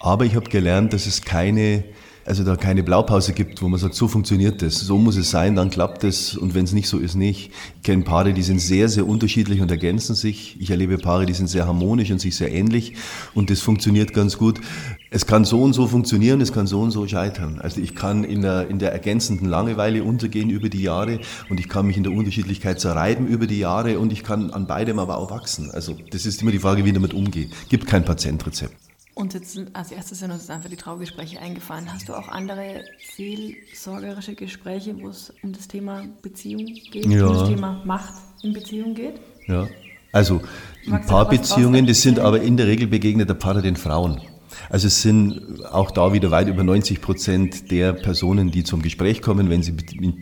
[0.00, 1.84] Aber ich habe gelernt, dass es keine,
[2.26, 5.56] also da keine Blaupause gibt, wo man sagt, so funktioniert das, so muss es sein,
[5.56, 7.50] dann klappt es und wenn es nicht so ist, nicht.
[7.76, 10.56] Ich kenne Paare, die sind sehr, sehr unterschiedlich und ergänzen sich.
[10.60, 12.94] Ich erlebe Paare, die sind sehr harmonisch und sich sehr ähnlich
[13.34, 14.60] und das funktioniert ganz gut.
[15.10, 17.60] Es kann so und so funktionieren, es kann so und so scheitern.
[17.60, 21.68] Also ich kann in der, in der ergänzenden Langeweile untergehen über die Jahre und ich
[21.68, 25.18] kann mich in der Unterschiedlichkeit zerreiben über die Jahre und ich kann an beidem aber
[25.18, 25.70] auch wachsen.
[25.70, 27.48] Also das ist immer die Frage, wie ich damit umgehe.
[27.68, 28.74] Gibt kein Patientrezept.
[29.14, 31.92] Und jetzt als erstes sind uns einfach die Traugespräche eingefallen.
[31.92, 32.82] Hast du auch andere
[33.16, 37.26] seelsorgerische Gespräche, wo es um das Thema Beziehung geht, ja.
[37.26, 39.20] um das Thema Macht in Beziehung geht?
[39.46, 39.68] Ja,
[40.10, 40.40] also
[40.90, 44.20] ein paar Beziehungen, das sind aber in der Regel begegnet der Partner den Frauen.
[44.68, 49.22] Also es sind auch da wieder weit über 90 Prozent der Personen, die zum Gespräch
[49.22, 49.72] kommen, wenn sie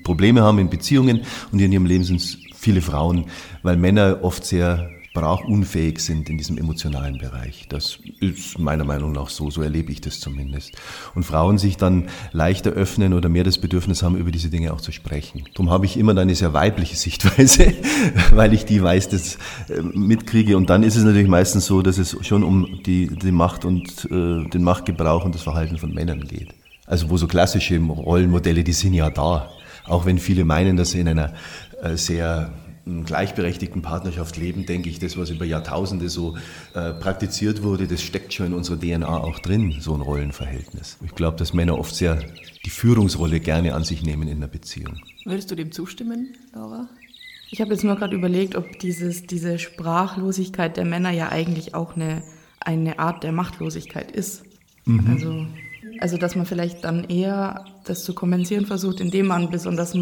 [0.03, 3.27] Probleme haben in Beziehungen und in ihrem Leben sind es viele Frauen,
[3.63, 7.67] weil Männer oft sehr sprachunfähig sind in diesem emotionalen Bereich.
[7.69, 10.73] Das ist meiner Meinung nach so, so erlebe ich das zumindest.
[11.15, 14.81] Und Frauen sich dann leichter öffnen oder mehr das Bedürfnis haben, über diese Dinge auch
[14.81, 15.45] zu sprechen.
[15.53, 17.75] Darum habe ich immer eine sehr weibliche Sichtweise,
[18.33, 19.37] weil ich die weiß, das
[19.69, 20.57] äh, mitkriege.
[20.57, 24.07] Und dann ist es natürlich meistens so, dass es schon um die, die Macht und
[24.07, 26.55] äh, den Machtgebrauch und das Verhalten von Männern geht.
[26.87, 29.51] Also wo so klassische Rollenmodelle, die sind ja da.
[29.85, 31.35] Auch wenn viele meinen, dass sie in einer
[31.83, 31.97] äh,
[32.85, 36.37] sehr gleichberechtigten Partnerschaft leben, denke ich, das, was über Jahrtausende so
[36.75, 40.99] äh, praktiziert wurde, das steckt schon in unserer DNA auch drin, so ein Rollenverhältnis.
[41.05, 42.23] Ich glaube, dass Männer oft sehr
[42.65, 44.99] die Führungsrolle gerne an sich nehmen in der Beziehung.
[45.25, 46.89] Würdest du dem zustimmen, Laura?
[47.51, 51.97] Ich habe jetzt nur gerade überlegt, ob dieses, diese Sprachlosigkeit der Männer ja eigentlich auch
[51.97, 52.23] eine,
[52.61, 54.43] eine Art der Machtlosigkeit ist.
[54.87, 55.07] Mhm.
[55.11, 55.47] Also
[56.01, 59.95] Also dass man vielleicht dann eher das zu kompensieren versucht, indem man besonders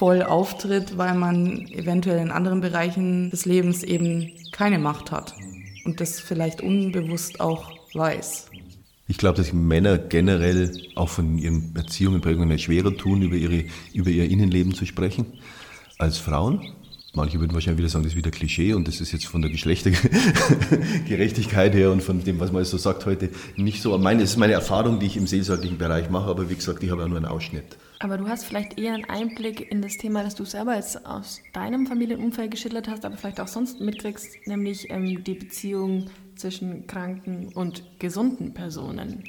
[0.00, 5.34] machtvoll auftritt, weil man eventuell in anderen Bereichen des Lebens eben keine Macht hat
[5.84, 8.46] und das vielleicht unbewusst auch weiß.
[9.08, 14.08] Ich glaube, dass Männer generell auch von ihren Beziehungen, Prägungen schwerer tun, über, ihre, über
[14.08, 15.26] ihr Innenleben zu sprechen,
[15.98, 16.62] als Frauen.
[17.12, 19.50] Manche würden wahrscheinlich wieder sagen, das ist wieder Klischee und das ist jetzt von der
[19.50, 23.98] Geschlechtergerechtigkeit her und von dem, was man so sagt heute, nicht so.
[23.98, 26.90] Meine, das ist meine Erfahrung, die ich im seelsorglichen Bereich mache, aber wie gesagt, ich
[26.90, 27.76] habe auch nur einen Ausschnitt.
[28.02, 31.42] Aber du hast vielleicht eher einen Einblick in das Thema, das du selber jetzt aus
[31.52, 37.52] deinem Familienumfeld geschildert hast, aber vielleicht auch sonst mitkriegst, nämlich ähm, die Beziehung zwischen kranken
[37.54, 39.24] und gesunden Personen.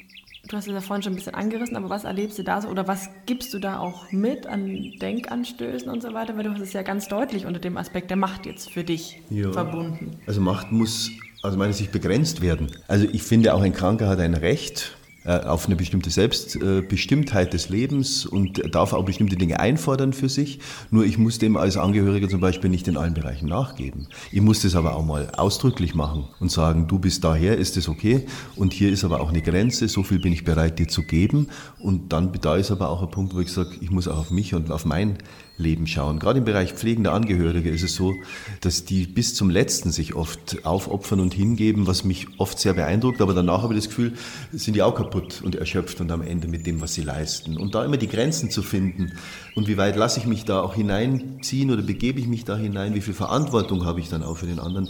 [0.48, 2.68] Du hast es ja vorhin schon ein bisschen angerissen, aber was erlebst du da so
[2.68, 6.34] oder was gibst du da auch mit an Denkanstößen und so weiter?
[6.38, 9.20] Weil du hast es ja ganz deutlich unter dem Aspekt der Macht jetzt für dich
[9.28, 9.52] ja.
[9.52, 10.12] verbunden.
[10.26, 11.10] Also Macht muss
[11.42, 12.72] aus meiner Sicht begrenzt werden.
[12.88, 18.26] Also ich finde auch ein Kranker hat ein Recht auf eine bestimmte Selbstbestimmtheit des Lebens
[18.26, 20.58] und darf auch bestimmte Dinge einfordern für sich.
[20.90, 24.08] Nur ich muss dem als Angehöriger zum Beispiel nicht in allen Bereichen nachgeben.
[24.32, 27.88] Ich muss das aber auch mal ausdrücklich machen und sagen, du bist daher, ist es
[27.88, 31.02] okay und hier ist aber auch eine Grenze, so viel bin ich bereit dir zu
[31.02, 34.18] geben und dann da ist aber auch ein Punkt, wo ich sage, ich muss auch
[34.18, 35.18] auf mich und auf mein
[35.62, 36.18] Leben schauen.
[36.18, 38.14] Gerade im Bereich pflegender Angehörige ist es so,
[38.60, 43.20] dass die bis zum Letzten sich oft aufopfern und hingeben, was mich oft sehr beeindruckt.
[43.20, 44.12] Aber danach habe ich das Gefühl,
[44.52, 47.56] sind die auch kaputt und erschöpft und am Ende mit dem, was sie leisten.
[47.56, 49.12] Und da immer die Grenzen zu finden
[49.54, 52.94] und wie weit lasse ich mich da auch hineinziehen oder begebe ich mich da hinein,
[52.94, 54.88] wie viel Verantwortung habe ich dann auch für den anderen,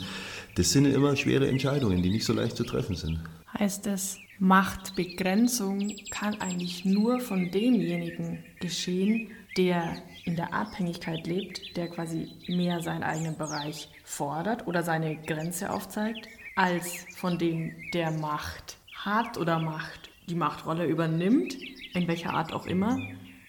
[0.55, 3.21] das sind immer schwere Entscheidungen, die nicht so leicht zu treffen sind.
[3.59, 11.89] Heißt es, Machtbegrenzung kann eigentlich nur von demjenigen geschehen, der in der Abhängigkeit lebt, der
[11.89, 18.77] quasi mehr seinen eigenen Bereich fordert oder seine Grenze aufzeigt, als von dem, der Macht
[18.95, 21.57] hat oder Macht, die Machtrolle übernimmt,
[21.95, 22.99] in welcher Art auch immer,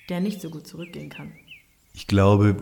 [0.09, 1.31] der nicht so gut zurückgehen kann.
[1.93, 2.55] Ich glaube,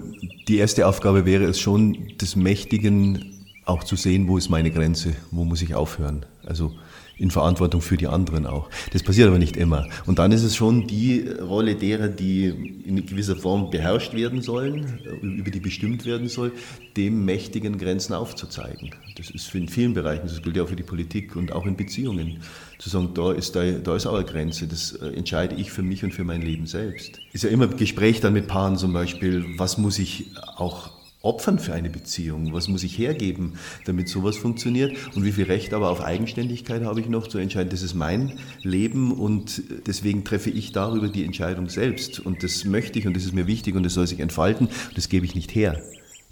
[0.48, 5.16] die erste Aufgabe wäre es schon, des Mächtigen auch zu sehen, wo ist meine Grenze,
[5.32, 6.26] wo muss ich aufhören.
[6.46, 6.74] Also
[7.22, 8.70] in Verantwortung für die anderen auch.
[8.92, 9.88] Das passiert aber nicht immer.
[10.08, 12.46] Und dann ist es schon die Rolle derer, die
[12.86, 16.52] in gewisser Form beherrscht werden sollen, über die bestimmt werden soll,
[16.98, 18.90] dem mächtigen Grenzen aufzuzeigen.
[19.18, 21.76] Das ist in vielen Bereichen, das gilt ja auch für die Politik und auch in
[21.76, 22.40] Beziehungen,
[22.80, 26.04] zu sagen, da ist, da, da ist auch Grenze, das äh, entscheide ich für mich
[26.04, 27.20] und für mein Leben selbst.
[27.32, 30.90] Ist ja immer Gespräch dann mit Paaren zum Beispiel, was muss ich auch
[31.22, 32.54] opfern für eine Beziehung?
[32.54, 33.54] Was muss ich hergeben,
[33.86, 34.96] damit sowas funktioniert?
[35.16, 37.70] Und wie viel Recht aber auf Eigenständigkeit habe ich noch zu entscheiden?
[37.70, 42.20] Das ist mein Leben und deswegen treffe ich darüber die Entscheidung selbst.
[42.20, 44.70] Und das möchte ich und das ist mir wichtig und das soll sich entfalten.
[44.96, 45.82] Das gebe ich nicht her.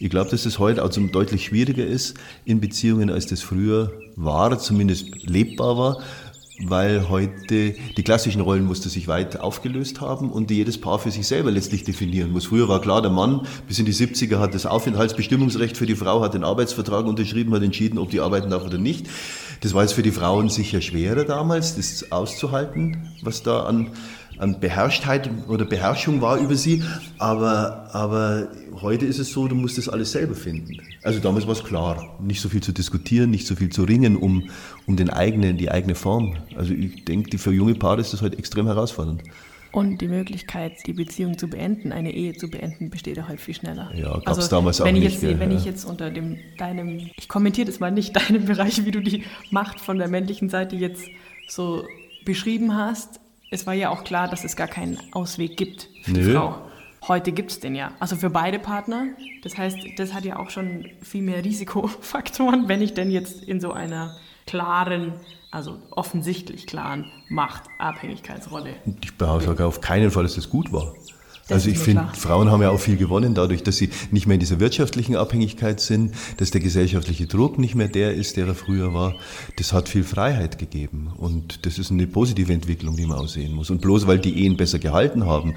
[0.01, 4.57] Ich glaube, dass es heute auch deutlich schwieriger ist in Beziehungen, als das früher war,
[4.57, 6.03] zumindest lebbar war
[6.65, 11.51] weil heute die klassischen Rollenmuster sich weit aufgelöst haben und jedes Paar für sich selber
[11.51, 12.47] letztlich definieren muss.
[12.47, 16.21] Früher war klar, der Mann bis in die 70er hat das Aufenthaltsbestimmungsrecht für die Frau,
[16.21, 19.07] hat den Arbeitsvertrag unterschrieben, hat entschieden, ob die arbeiten darf oder nicht.
[19.61, 23.91] Das war jetzt für die Frauen sicher schwerer damals, das auszuhalten, was da an
[24.39, 26.81] an Beherrschtheit oder Beherrschung war über sie.
[27.17, 28.47] Aber, aber
[28.81, 30.81] heute ist es so, du musst das alles selber finden.
[31.03, 34.15] Also damals war es klar, nicht so viel zu diskutieren, nicht so viel zu ringen
[34.15, 34.49] um,
[34.87, 36.37] um den eigenen, die eigene Form.
[36.55, 39.23] Also ich denke, für junge Paare ist das heute extrem herausfordernd.
[39.71, 43.53] Und die Möglichkeit, die Beziehung zu beenden, eine Ehe zu beenden, besteht ja halt viel
[43.53, 43.91] schneller.
[43.93, 45.21] Ja, gab es also, damals auch wenn ich nicht.
[45.21, 45.57] Jetzt, wenn ja.
[45.57, 49.25] ich jetzt unter dem, deinem, ich kommentiere das mal nicht, deinem Bereich, wie du die
[49.51, 51.03] Macht von der männlichen Seite jetzt
[51.47, 51.83] so
[52.25, 53.19] beschrieben hast,
[53.51, 56.23] es war ja auch klar, dass es gar keinen Ausweg gibt für Nö.
[56.23, 56.55] die Frau.
[57.07, 57.93] Heute gibt es den ja.
[57.99, 59.07] Also für beide Partner.
[59.41, 63.59] Das heißt, das hat ja auch schon viel mehr Risikofaktoren, wenn ich denn jetzt in
[63.61, 65.13] so einer klaren,
[65.51, 68.75] also offensichtlich klaren Machtabhängigkeitsrolle.
[69.01, 70.93] Ich behaupte auf keinen Fall, dass das gut war.
[71.49, 74.35] Das also ich finde, Frauen haben ja auch viel gewonnen dadurch, dass sie nicht mehr
[74.35, 78.53] in dieser wirtschaftlichen Abhängigkeit sind, dass der gesellschaftliche Druck nicht mehr der ist, der er
[78.53, 79.15] früher war.
[79.57, 83.53] Das hat viel Freiheit gegeben und das ist eine positive Entwicklung, die man auch sehen
[83.53, 83.71] muss.
[83.71, 85.55] Und bloß weil die Ehen besser gehalten haben,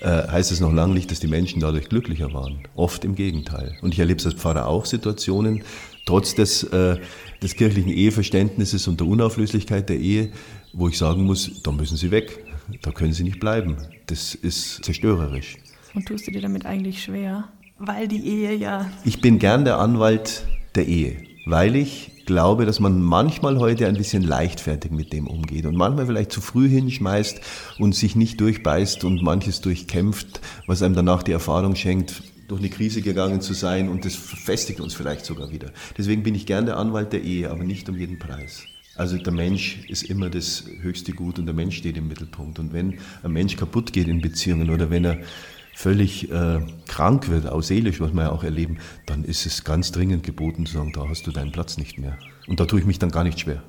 [0.00, 2.58] äh, heißt es noch lange nicht, dass die Menschen dadurch glücklicher waren.
[2.74, 3.78] Oft im Gegenteil.
[3.80, 5.62] Und ich erlebe als Pfarrer auch Situationen,
[6.04, 6.98] trotz des, äh,
[7.42, 10.32] des kirchlichen Eheverständnisses und der Unauflöslichkeit der Ehe,
[10.74, 12.44] wo ich sagen muss, da müssen sie weg.
[12.82, 13.76] Da können sie nicht bleiben.
[14.10, 15.56] Das ist zerstörerisch.
[15.94, 17.44] Und tust du dir damit eigentlich schwer?
[17.78, 18.90] Weil die Ehe ja.
[19.04, 23.96] Ich bin gern der Anwalt der Ehe, weil ich glaube, dass man manchmal heute ein
[23.96, 27.40] bisschen leichtfertig mit dem umgeht und manchmal vielleicht zu früh hinschmeißt
[27.78, 32.68] und sich nicht durchbeißt und manches durchkämpft, was einem danach die Erfahrung schenkt, durch eine
[32.68, 35.70] Krise gegangen zu sein und das festigt uns vielleicht sogar wieder.
[35.96, 38.64] Deswegen bin ich gern der Anwalt der Ehe, aber nicht um jeden Preis.
[39.00, 42.58] Also der Mensch ist immer das höchste Gut und der Mensch steht im Mittelpunkt.
[42.58, 45.20] Und wenn ein Mensch kaputt geht in Beziehungen oder wenn er
[45.72, 49.90] völlig äh, krank wird, auch seelisch, was wir ja auch erleben, dann ist es ganz
[49.90, 52.18] dringend geboten zu sagen, da hast du deinen Platz nicht mehr.
[52.46, 53.62] Und da tue ich mich dann gar nicht schwer.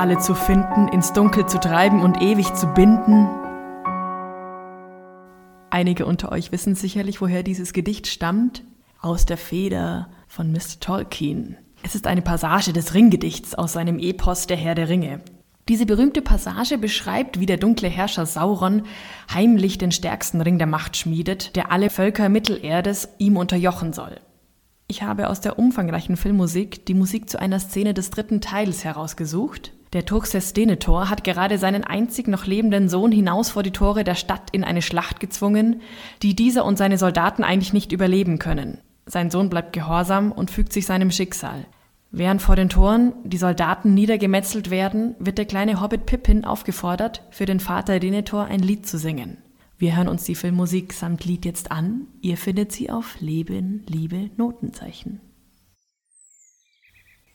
[0.00, 3.28] Alle zu finden, ins Dunkel zu treiben und ewig zu binden.
[5.68, 8.64] Einige unter euch wissen sicherlich, woher dieses Gedicht stammt.
[9.02, 10.80] Aus der Feder von Mr.
[10.80, 11.58] Tolkien.
[11.82, 15.20] Es ist eine Passage des Ringgedichts aus seinem Epos Der Herr der Ringe.
[15.68, 18.84] Diese berühmte Passage beschreibt, wie der dunkle Herrscher Sauron
[19.32, 24.18] heimlich den stärksten Ring der Macht schmiedet, der alle Völker Mittelerdes ihm unterjochen soll.
[24.86, 29.72] Ich habe aus der umfangreichen Filmmusik die Musik zu einer Szene des dritten Teils herausgesucht.
[29.92, 34.14] Der Turkses Denethor hat gerade seinen einzig noch lebenden Sohn hinaus vor die Tore der
[34.14, 35.82] Stadt in eine Schlacht gezwungen,
[36.22, 38.78] die dieser und seine Soldaten eigentlich nicht überleben können.
[39.06, 41.66] Sein Sohn bleibt gehorsam und fügt sich seinem Schicksal.
[42.12, 47.46] Während vor den Toren die Soldaten niedergemetzelt werden, wird der kleine Hobbit Pippin aufgefordert, für
[47.46, 49.38] den Vater Denethor ein Lied zu singen.
[49.78, 52.06] Wir hören uns die Filmmusik samt Lied jetzt an.
[52.20, 55.20] Ihr findet sie auf Leben, Liebe, Notenzeichen.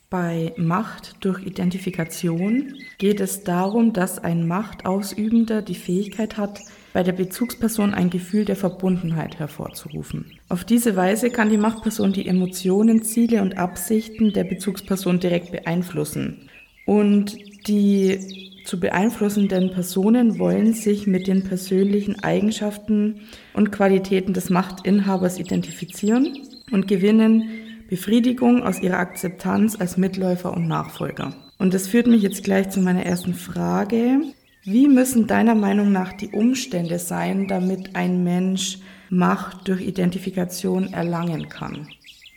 [0.10, 6.60] Bei Macht durch Identifikation geht es darum, dass ein Machtausübender die Fähigkeit hat,
[6.94, 10.32] bei der Bezugsperson ein Gefühl der Verbundenheit hervorzurufen.
[10.48, 16.50] Auf diese Weise kann die Machtperson die Emotionen, Ziele und Absichten der Bezugsperson direkt beeinflussen.
[16.86, 17.36] Und
[17.68, 23.22] die zu beeinflussenden Personen wollen sich mit den persönlichen Eigenschaften
[23.54, 26.38] und Qualitäten des Machtinhabers identifizieren
[26.72, 31.34] und gewinnen Befriedigung aus ihrer Akzeptanz als Mitläufer und Nachfolger.
[31.58, 34.22] Und das führt mich jetzt gleich zu meiner ersten Frage.
[34.64, 41.48] Wie müssen deiner Meinung nach die Umstände sein, damit ein Mensch Macht durch Identifikation erlangen
[41.48, 41.88] kann?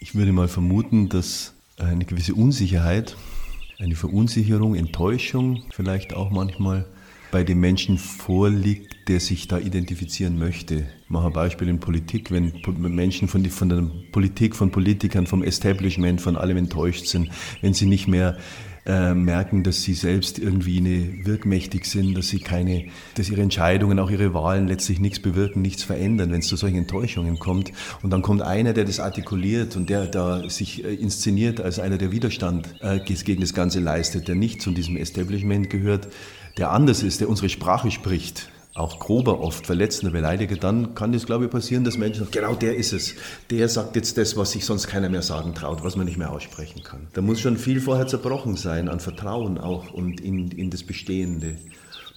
[0.01, 3.17] Ich würde mal vermuten, dass eine gewisse Unsicherheit,
[3.79, 6.85] eine Verunsicherung, Enttäuschung vielleicht auch manchmal
[7.31, 10.87] bei dem Menschen vorliegt, der sich da identifizieren möchte.
[11.05, 15.27] Ich mache ein Beispiel in Politik, wenn Menschen von, die, von der Politik, von Politikern,
[15.27, 18.37] vom Establishment, von allem enttäuscht sind, wenn sie nicht mehr
[18.89, 22.87] äh, merken, dass sie selbst irgendwie eine wirkmächtig sind, dass sie keine,
[23.17, 26.79] dass ihre Entscheidungen, auch ihre Wahlen letztlich nichts bewirken, nichts verändern, wenn es zu solchen
[26.79, 27.73] Enttäuschungen kommt.
[28.03, 31.99] Und dann kommt einer, der das artikuliert und der da sich äh, inszeniert als einer,
[31.99, 36.09] der Widerstand äh, gegen das Ganze leistet, der nicht zu diesem Establishment gehört,
[36.59, 41.27] der anders ist, der unsere Sprache spricht auch grober oft verletzender beleidige, dann kann das,
[41.27, 43.15] glaube ich, passieren, dass Menschen sagen, genau der ist es.
[43.51, 46.31] Der sagt jetzt das, was sich sonst keiner mehr sagen traut, was man nicht mehr
[46.31, 47.09] aussprechen kann.
[47.13, 51.57] Da muss schon viel vorher zerbrochen sein an Vertrauen auch und in, in das Bestehende.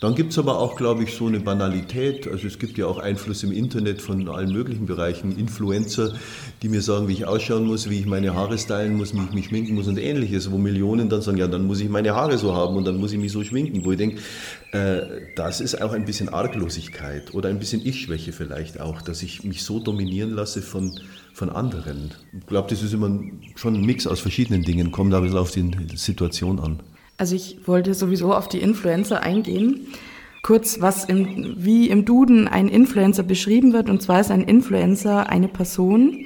[0.01, 2.27] Dann gibt es aber auch, glaube ich, so eine Banalität.
[2.27, 6.15] Also es gibt ja auch Einfluss im Internet von allen möglichen Bereichen, Influencer,
[6.63, 9.31] die mir sagen, wie ich ausschauen muss, wie ich meine Haare stylen muss, wie ich
[9.31, 12.39] mich schminken muss und ähnliches, wo Millionen dann sagen, ja, dann muss ich meine Haare
[12.39, 14.17] so haben und dann muss ich mich so schminken, wo ich denke,
[14.71, 15.01] äh,
[15.35, 19.63] das ist auch ein bisschen Arglosigkeit oder ein bisschen Ich-Schwäche vielleicht auch, dass ich mich
[19.63, 20.99] so dominieren lasse von,
[21.31, 22.09] von anderen.
[22.33, 23.19] Ich glaube, das ist immer
[23.55, 26.79] schon ein Mix aus verschiedenen Dingen, kommt aber ein bisschen auf die Situation an.
[27.17, 29.87] Also ich wollte sowieso auf die Influencer eingehen.
[30.43, 33.89] Kurz, was im, wie im Duden ein Influencer beschrieben wird.
[33.89, 36.25] Und zwar ist ein Influencer eine Person,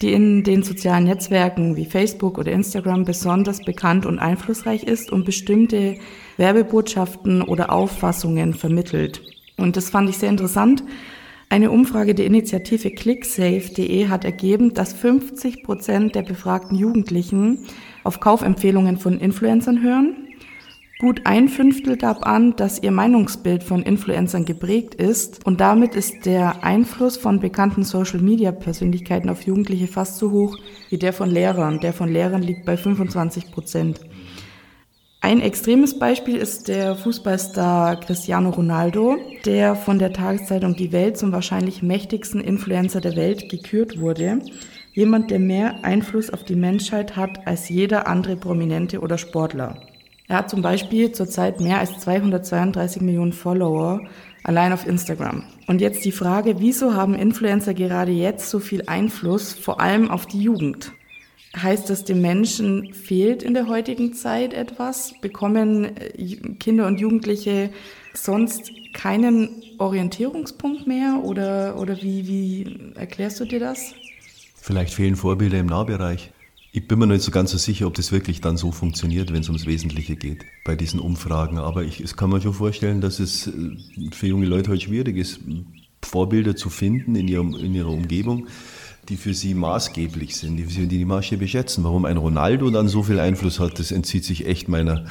[0.00, 5.24] die in den sozialen Netzwerken wie Facebook oder Instagram besonders bekannt und einflussreich ist und
[5.24, 5.96] bestimmte
[6.36, 9.22] Werbebotschaften oder Auffassungen vermittelt.
[9.56, 10.84] Und das fand ich sehr interessant.
[11.50, 17.64] Eine Umfrage der Initiative clicksafe.de hat ergeben, dass 50 Prozent der befragten Jugendlichen
[18.08, 20.28] auf Kaufempfehlungen von Influencern hören
[21.00, 26.26] Gut ein Fünftel gab an, dass ihr Meinungsbild von Influencern geprägt ist und damit ist
[26.26, 31.78] der Einfluss von bekannten Social-Media-Persönlichkeiten auf Jugendliche fast so hoch wie der von Lehrern.
[31.78, 34.00] Der von Lehrern liegt bei 25 Prozent.
[35.20, 41.30] Ein extremes Beispiel ist der Fußballstar Cristiano Ronaldo, der von der Tageszeitung Die Welt zum
[41.30, 44.40] wahrscheinlich mächtigsten Influencer der Welt gekürt wurde.
[44.98, 49.80] Jemand, der mehr Einfluss auf die Menschheit hat als jeder andere Prominente oder Sportler.
[50.26, 54.00] Er hat zum Beispiel zurzeit mehr als 232 Millionen Follower
[54.42, 55.44] allein auf Instagram.
[55.68, 60.26] Und jetzt die Frage, wieso haben Influencer gerade jetzt so viel Einfluss, vor allem auf
[60.26, 60.90] die Jugend?
[61.56, 65.14] Heißt das, den Menschen fehlt in der heutigen Zeit etwas?
[65.20, 67.70] Bekommen äh, Kinder und Jugendliche
[68.14, 73.94] sonst keinen Orientierungspunkt mehr oder, oder wie, wie erklärst du dir das?
[74.68, 76.30] Vielleicht fehlen Vorbilder im Nahbereich.
[76.72, 79.40] Ich bin mir nicht so ganz so sicher, ob das wirklich dann so funktioniert, wenn
[79.40, 81.56] es ums Wesentliche geht bei diesen Umfragen.
[81.56, 83.52] Aber ich, es kann man schon vorstellen, dass es äh,
[84.12, 85.40] für junge Leute halt schwierig ist,
[86.02, 88.46] Vorbilder zu finden in, ihrem, in ihrer Umgebung,
[89.08, 91.82] die für sie maßgeblich sind, die sie die Maßstäbe schätzen.
[91.82, 95.06] Warum ein Ronaldo dann so viel Einfluss hat, das entzieht sich echt meiner,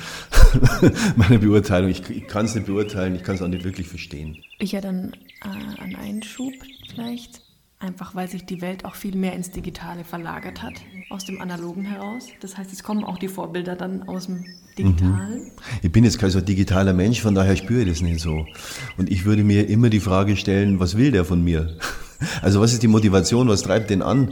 [1.15, 1.89] meiner Beurteilung.
[1.89, 4.37] Ich, ich kann es nicht beurteilen, ich kann es auch nicht wirklich verstehen.
[4.59, 6.53] Ich ja dann äh, einen Einschub
[6.91, 7.46] vielleicht.
[7.79, 10.73] Einfach weil sich die Welt auch viel mehr ins Digitale verlagert hat,
[11.11, 12.27] aus dem Analogen heraus.
[12.39, 15.43] Das heißt, es kommen auch die Vorbilder dann aus dem Digitalen.
[15.43, 15.51] Mhm.
[15.83, 18.47] Ich bin jetzt kein so digitaler Mensch, von daher spüre ich das nicht so.
[18.97, 21.77] Und ich würde mir immer die Frage stellen, was will der von mir?
[22.41, 24.29] Also was ist die Motivation, was treibt den an?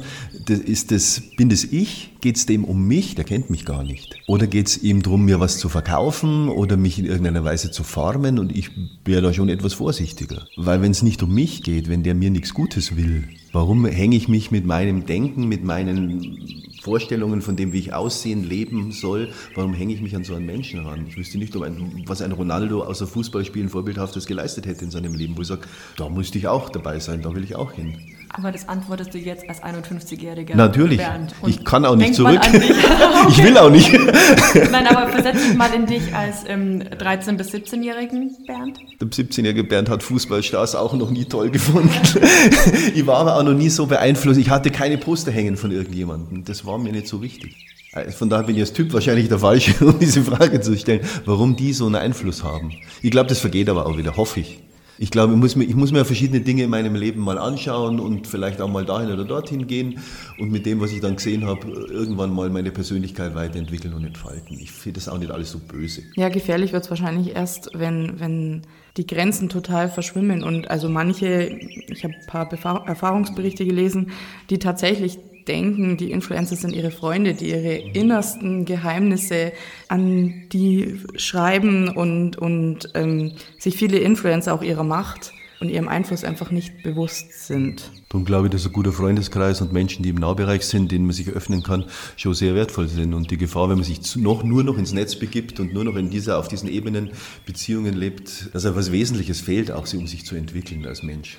[0.47, 2.11] Ist das, bin das ich?
[2.21, 3.15] Geht es dem um mich?
[3.15, 4.15] Der kennt mich gar nicht.
[4.27, 7.83] Oder geht es ihm darum, mir was zu verkaufen oder mich in irgendeiner Weise zu
[7.83, 8.39] formen?
[8.39, 8.71] Und ich
[9.03, 10.47] wäre da schon etwas vorsichtiger.
[10.55, 14.17] Weil wenn es nicht um mich geht, wenn der mir nichts Gutes will, warum hänge
[14.17, 19.29] ich mich mit meinem Denken, mit meinen Vorstellungen von dem, wie ich aussehen, leben soll,
[19.55, 21.05] warum hänge ich mich an so einen Menschen ran?
[21.07, 25.37] Ich wüsste nicht, ein, was ein Ronaldo außer Fußballspielen Vorbildhaftes geleistet hätte in seinem Leben,
[25.37, 25.61] wo ich sage,
[25.95, 27.95] da müsste ich auch dabei sein, da will ich auch hin.
[28.37, 30.55] Aber das antwortest du jetzt als 51-Jähriger.
[30.55, 30.99] Natürlich.
[31.47, 32.41] ich kann auch nicht zurück.
[33.29, 33.93] ich will auch nicht.
[33.93, 38.77] Nein, aber versetz dich mal in dich als ähm, 13- bis 17-jährigen Bernd.
[38.99, 41.89] Der 17-jährige Bernd hat Fußballstars auch noch nie toll gefunden.
[42.93, 44.39] ich war aber auch noch nie so beeinflusst.
[44.39, 46.43] Ich hatte keine Poster hängen von irgendjemandem.
[46.43, 47.55] Das war mir nicht so wichtig.
[47.93, 51.01] Äh, von daher bin ich als Typ wahrscheinlich der Falsche, um diese Frage zu stellen,
[51.23, 52.73] warum die so einen Einfluss haben.
[53.01, 54.59] Ich glaube, das vergeht aber auch wieder, hoffe ich.
[54.97, 57.99] Ich glaube, ich muss, mir, ich muss mir verschiedene Dinge in meinem Leben mal anschauen
[57.99, 59.99] und vielleicht auch mal dahin oder dorthin gehen
[60.39, 64.57] und mit dem, was ich dann gesehen habe, irgendwann mal meine Persönlichkeit weiterentwickeln und entfalten.
[64.59, 66.03] Ich finde das auch nicht alles so böse.
[66.15, 68.61] Ja, gefährlich wird es wahrscheinlich erst, wenn, wenn
[68.97, 74.11] die Grenzen total verschwimmen und also manche, ich habe ein paar Erfahrungsberichte gelesen,
[74.49, 79.51] die tatsächlich denken, die Influencer sind ihre Freunde, die ihre innersten Geheimnisse
[79.87, 86.23] an die schreiben und, und ähm, sich viele Influencer auch ihrer Macht und ihrem Einfluss
[86.23, 87.91] einfach nicht bewusst sind.
[88.09, 91.13] Darum glaube ich, dass ein guter Freundeskreis und Menschen, die im Nahbereich sind, denen man
[91.13, 91.85] sich öffnen kann,
[92.17, 93.13] schon sehr wertvoll sind.
[93.13, 95.95] Und die Gefahr, wenn man sich noch, nur noch ins Netz begibt und nur noch
[95.95, 97.11] in dieser, auf diesen Ebenen
[97.45, 101.37] Beziehungen lebt, dass etwas Wesentliches fehlt, auch um sich zu entwickeln als Mensch.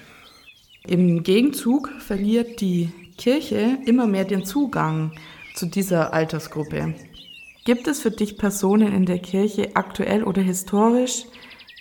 [0.87, 5.13] Im Gegenzug verliert die Kirche immer mehr den Zugang
[5.55, 6.95] zu dieser Altersgruppe.
[7.65, 11.25] Gibt es für dich Personen in der Kirche aktuell oder historisch,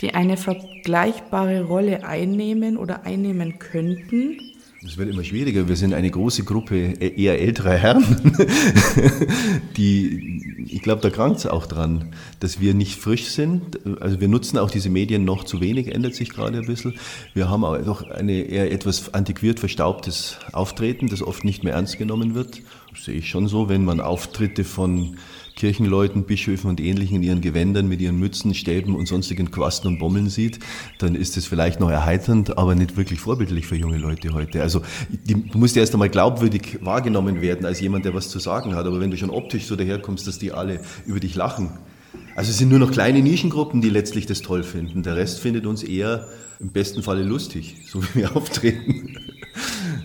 [0.01, 4.39] die eine vergleichbare Rolle einnehmen oder einnehmen könnten?
[4.87, 5.67] Es wird immer schwieriger.
[5.67, 8.03] Wir sind eine große Gruppe e-, eher älterer Herren,
[9.77, 13.79] die, ich glaube, da krankt es auch dran, dass wir nicht frisch sind.
[13.99, 16.93] Also wir nutzen auch diese Medien noch zu wenig, ändert sich gerade ein bisschen.
[17.33, 21.97] Wir haben auch doch eine eher etwas antiquiert verstaubtes Auftreten, das oft nicht mehr ernst
[21.97, 22.61] genommen wird.
[22.91, 25.17] Das sehe ich schon so, wenn man Auftritte von
[25.55, 29.99] Kirchenleuten, Bischöfen und Ähnlichen in ihren Gewändern mit ihren Mützen, Stäben und sonstigen Quasten und
[29.99, 30.59] Bommeln sieht,
[30.97, 34.61] dann ist es vielleicht noch erheiternd, aber nicht wirklich vorbildlich für junge Leute heute.
[34.61, 34.81] Also
[35.25, 38.85] du musst ja erst einmal glaubwürdig wahrgenommen werden als jemand, der was zu sagen hat.
[38.85, 41.69] Aber wenn du schon optisch so daherkommst, dass die alle über dich lachen,
[42.35, 45.03] also es sind nur noch kleine Nischengruppen, die letztlich das toll finden.
[45.03, 46.27] Der Rest findet uns eher
[46.59, 49.17] im besten Falle lustig, so wie wir auftreten.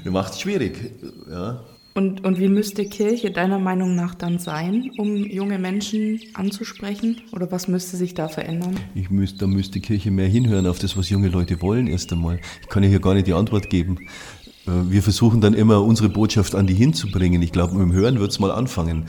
[0.04, 0.92] Macht es schwierig.
[1.28, 1.64] Ja.
[2.00, 7.20] Und, und wie müsste Kirche deiner Meinung nach dann sein, um junge Menschen anzusprechen?
[7.32, 8.74] Oder was müsste sich da verändern?
[8.94, 12.40] Ich müsste, da müsste Kirche mehr hinhören auf das, was junge Leute wollen, erst einmal.
[12.62, 13.98] Ich kann ja hier gar nicht die Antwort geben.
[14.66, 17.42] Äh, wir versuchen dann immer, unsere Botschaft an die hinzubringen.
[17.42, 19.04] Ich glaube, mit dem Hören wird es mal anfangen.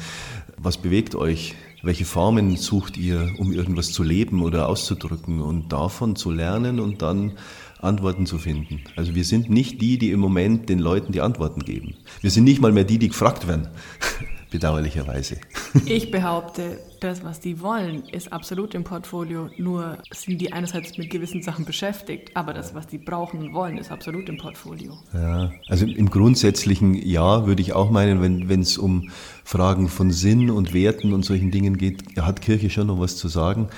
[0.57, 1.55] Was bewegt euch?
[1.83, 7.01] Welche Formen sucht ihr, um irgendwas zu leben oder auszudrücken und davon zu lernen und
[7.01, 7.31] dann
[7.81, 8.81] Antworten zu finden.
[8.95, 11.95] Also wir sind nicht die, die im Moment den Leuten die Antworten geben.
[12.21, 13.67] Wir sind nicht mal mehr die, die gefragt werden,
[14.51, 15.37] bedauerlicherweise.
[15.85, 19.49] Ich behaupte, das, was die wollen, ist absolut im Portfolio.
[19.57, 23.77] Nur sind die einerseits mit gewissen Sachen beschäftigt, aber das, was die brauchen und wollen,
[23.77, 24.97] ist absolut im Portfolio.
[25.13, 29.09] Ja, also im grundsätzlichen Ja würde ich auch meinen, wenn es um
[29.43, 33.27] Fragen von Sinn und Werten und solchen Dingen geht, hat Kirche schon noch was zu
[33.27, 33.69] sagen.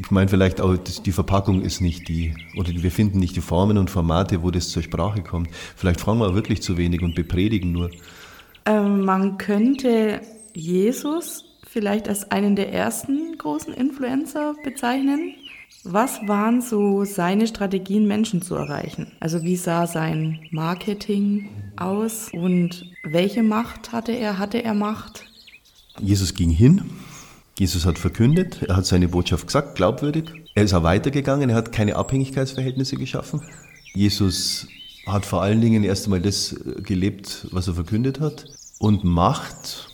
[0.00, 3.78] Ich meine vielleicht auch, die Verpackung ist nicht die, oder wir finden nicht die Formen
[3.78, 5.48] und Formate, wo das zur Sprache kommt.
[5.76, 7.90] Vielleicht fragen wir wirklich zu wenig und bepredigen nur.
[8.66, 10.20] Ähm, man könnte
[10.54, 15.34] Jesus vielleicht als einen der ersten großen Influencer bezeichnen.
[15.82, 19.12] Was waren so seine Strategien, Menschen zu erreichen?
[19.20, 24.38] Also wie sah sein Marketing aus und welche Macht hatte er?
[24.38, 25.24] Hatte er Macht?
[26.00, 26.82] Jesus ging hin,
[27.56, 30.24] Jesus hat verkündet, er hat seine Botschaft gesagt, glaubwürdig.
[30.54, 33.42] Er ist auch weitergegangen, er hat keine Abhängigkeitsverhältnisse geschaffen.
[33.94, 34.66] Jesus
[35.06, 38.46] hat vor allen Dingen erst einmal das gelebt, was er verkündet hat.
[38.78, 39.88] Und Macht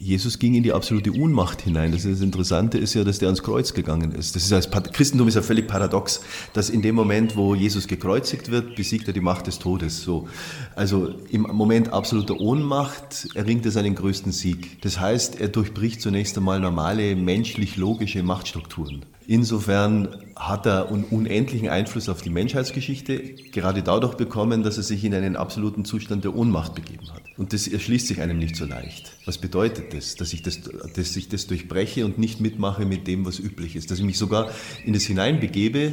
[0.00, 1.90] Jesus ging in die absolute Unmacht hinein.
[1.90, 4.36] Das, das, Interessante ist ja, dass der ans Kreuz gegangen ist.
[4.36, 6.20] Das ist als Christentum ist ja völlig paradox,
[6.52, 10.02] dass in dem Moment, wo Jesus gekreuzigt wird, besiegt er die Macht des Todes.
[10.02, 10.28] So,
[10.76, 14.80] also im Moment absoluter Ohnmacht erringt er seinen größten Sieg.
[14.82, 19.04] Das heißt, er durchbricht zunächst einmal normale menschlich logische Machtstrukturen.
[19.30, 25.04] Insofern hat er einen unendlichen Einfluss auf die Menschheitsgeschichte gerade dadurch bekommen, dass er sich
[25.04, 27.20] in einen absoluten Zustand der Ohnmacht begeben hat.
[27.36, 29.12] Und das erschließt sich einem nicht so leicht.
[29.26, 30.14] Was bedeutet das?
[30.14, 33.90] Dass ich das, dass ich das durchbreche und nicht mitmache mit dem, was üblich ist.
[33.90, 34.50] Dass ich mich sogar
[34.86, 35.92] in das hineinbegebe,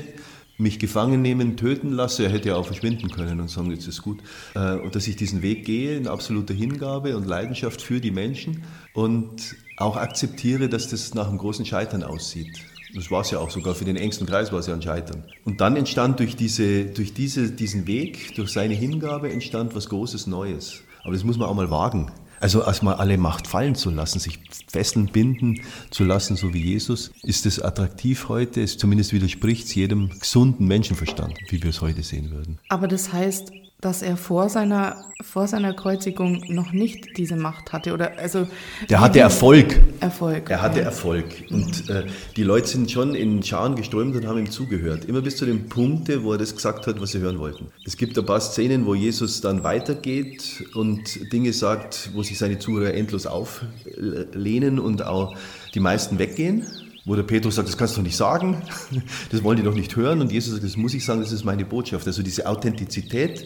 [0.57, 4.01] mich gefangen nehmen, töten lasse, er hätte ja auch verschwinden können und sagen, jetzt ist
[4.01, 4.19] gut,
[4.53, 8.63] äh, und dass ich diesen Weg gehe in absoluter Hingabe und Leidenschaft für die Menschen
[8.93, 12.61] und auch akzeptiere, dass das nach einem großen Scheitern aussieht.
[12.95, 15.25] Das war es ja auch, sogar für den engsten Kreis war es ja ein Scheitern.
[15.43, 20.27] Und dann entstand durch, diese, durch diese, diesen Weg, durch seine Hingabe, entstand was Großes
[20.27, 20.81] Neues.
[21.03, 22.09] Aber das muss man auch mal wagen.
[22.39, 27.11] Also erstmal alle Macht fallen zu lassen, sich fesseln, binden zu lassen, so wie Jesus.
[27.23, 28.61] Ist es attraktiv heute?
[28.61, 32.59] Es zumindest widerspricht es jedem gesunden Menschenverstand, wie wir es heute sehen würden.
[32.69, 33.51] Aber das heißt,
[33.81, 37.93] dass er vor seiner, vor seiner Kreuzigung noch nicht diese Macht hatte.
[37.93, 38.47] Oder also
[38.89, 39.81] der hatte Erfolg.
[39.99, 40.49] Erfolg.
[40.49, 40.85] Er hatte ja.
[40.85, 41.25] Erfolg.
[41.51, 42.05] Und äh,
[42.35, 45.05] die Leute sind schon in Scharen geströmt und haben ihm zugehört.
[45.05, 47.67] Immer bis zu dem Punkt, wo er das gesagt hat, was sie hören wollten.
[47.85, 52.57] Es gibt ein paar Szenen, wo Jesus dann weitergeht und Dinge sagt, wo sich seine
[52.57, 55.35] Zuhörer endlos auflehnen und auch
[55.73, 56.65] die meisten weggehen
[57.05, 58.57] wo der Petrus sagt, das kannst du doch nicht sagen,
[59.31, 60.21] das wollen die doch nicht hören.
[60.21, 62.07] Und Jesus sagt, das muss ich sagen, das ist meine Botschaft.
[62.07, 63.45] Also diese Authentizität,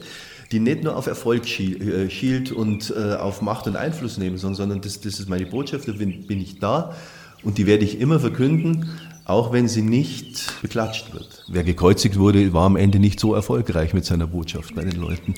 [0.52, 4.82] die nicht nur auf Erfolg äh, schielt und äh, auf Macht und Einfluss nehmen, sondern
[4.82, 6.96] das, das ist meine Botschaft, da bin, bin ich da
[7.44, 8.90] und die werde ich immer verkünden,
[9.26, 11.46] auch wenn sie nicht beklatscht wird.
[11.48, 15.36] Wer gekreuzigt wurde, war am Ende nicht so erfolgreich mit seiner Botschaft bei den Leuten.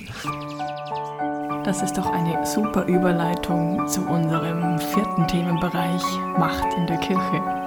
[1.66, 6.02] Das ist doch eine super Überleitung zu unserem vierten Themenbereich
[6.40, 7.61] Macht in der Kirche.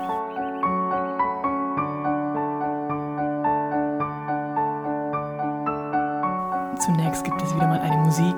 [6.78, 8.34] Zunächst gibt es wieder mal eine Musik.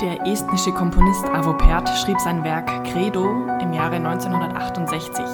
[0.00, 3.24] Der estnische Komponist Avo Pärt schrieb sein Werk Credo
[3.60, 5.24] im Jahre 1968.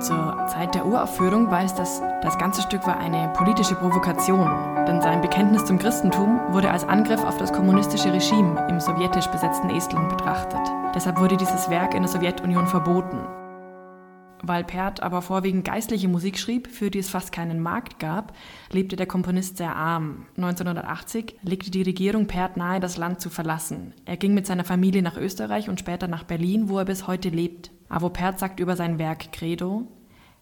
[0.00, 4.48] Zur Zeit der Uraufführung weiß das, das ganze Stück war eine politische Provokation,
[4.86, 9.70] denn sein Bekenntnis zum Christentum wurde als Angriff auf das kommunistische Regime im sowjetisch besetzten
[9.70, 10.60] Estland betrachtet.
[10.94, 13.18] Deshalb wurde dieses Werk in der Sowjetunion verboten.
[14.42, 18.34] Weil Perth aber vorwiegend geistliche Musik schrieb, für die es fast keinen Markt gab,
[18.72, 20.26] lebte der Komponist sehr arm.
[20.36, 23.92] 1980 legte die Regierung Perth nahe, das Land zu verlassen.
[24.06, 27.28] Er ging mit seiner Familie nach Österreich und später nach Berlin, wo er bis heute
[27.28, 27.70] lebt.
[27.90, 29.86] Avo Perth sagt über sein Werk Credo,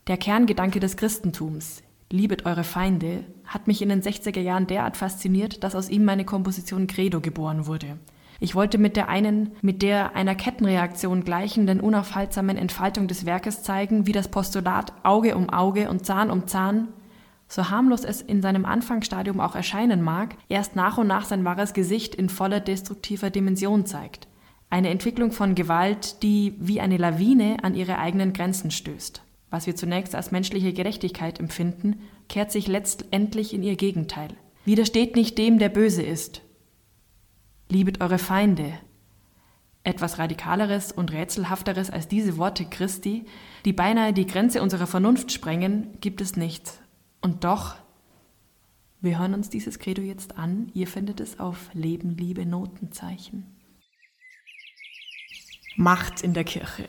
[0.06, 5.64] der Kerngedanke des Christentums, liebet eure Feinde, hat mich in den 60er Jahren derart fasziniert,
[5.64, 7.98] dass aus ihm meine Komposition Credo geboren wurde.
[8.40, 14.06] Ich wollte mit der einen, mit der einer Kettenreaktion gleichenden unaufhaltsamen Entfaltung des Werkes zeigen,
[14.06, 16.88] wie das Postulat Auge um Auge und Zahn um Zahn,
[17.48, 21.72] so harmlos es in seinem Anfangsstadium auch erscheinen mag, erst nach und nach sein wahres
[21.72, 24.28] Gesicht in voller destruktiver Dimension zeigt.
[24.70, 29.22] Eine Entwicklung von Gewalt, die wie eine Lawine an ihre eigenen Grenzen stößt.
[29.50, 34.28] Was wir zunächst als menschliche Gerechtigkeit empfinden, kehrt sich letztendlich in ihr Gegenteil.
[34.66, 36.42] Widersteht nicht dem, der böse ist,
[37.70, 38.72] Liebet eure Feinde.
[39.84, 43.26] Etwas Radikaleres und Rätselhafteres als diese Worte Christi,
[43.64, 46.80] die beinahe die Grenze unserer Vernunft sprengen, gibt es nicht.
[47.20, 47.76] Und doch,
[49.00, 50.70] wir hören uns dieses Credo jetzt an.
[50.72, 53.46] Ihr findet es auf Leben, Liebe, Notenzeichen.
[55.76, 56.88] Macht in der Kirche.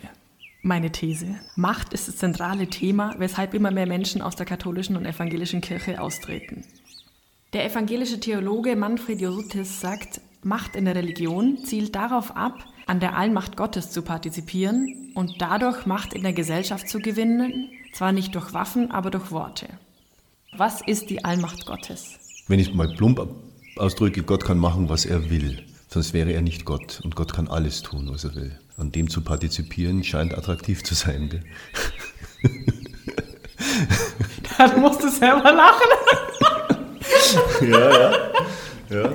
[0.61, 1.35] Meine These.
[1.55, 6.01] Macht ist das zentrale Thema, weshalb immer mehr Menschen aus der katholischen und evangelischen Kirche
[6.01, 6.63] austreten.
[7.53, 13.17] Der evangelische Theologe Manfred Josutis sagt, Macht in der Religion zielt darauf ab, an der
[13.17, 18.53] Allmacht Gottes zu partizipieren und dadurch Macht in der Gesellschaft zu gewinnen, zwar nicht durch
[18.53, 19.67] Waffen, aber durch Worte.
[20.55, 22.43] Was ist die Allmacht Gottes?
[22.47, 23.27] Wenn ich es mal plump
[23.77, 25.63] ausdrücke, Gott kann machen, was er will.
[25.89, 27.01] Sonst wäre er nicht Gott.
[27.03, 28.57] Und Gott kann alles tun, was er will.
[28.77, 31.29] An dem zu partizipieren scheint attraktiv zu sein.
[31.29, 31.43] Gell?
[34.57, 35.87] Dann musst du selber lachen.
[37.69, 38.13] ja, ja.
[38.89, 39.13] Ja.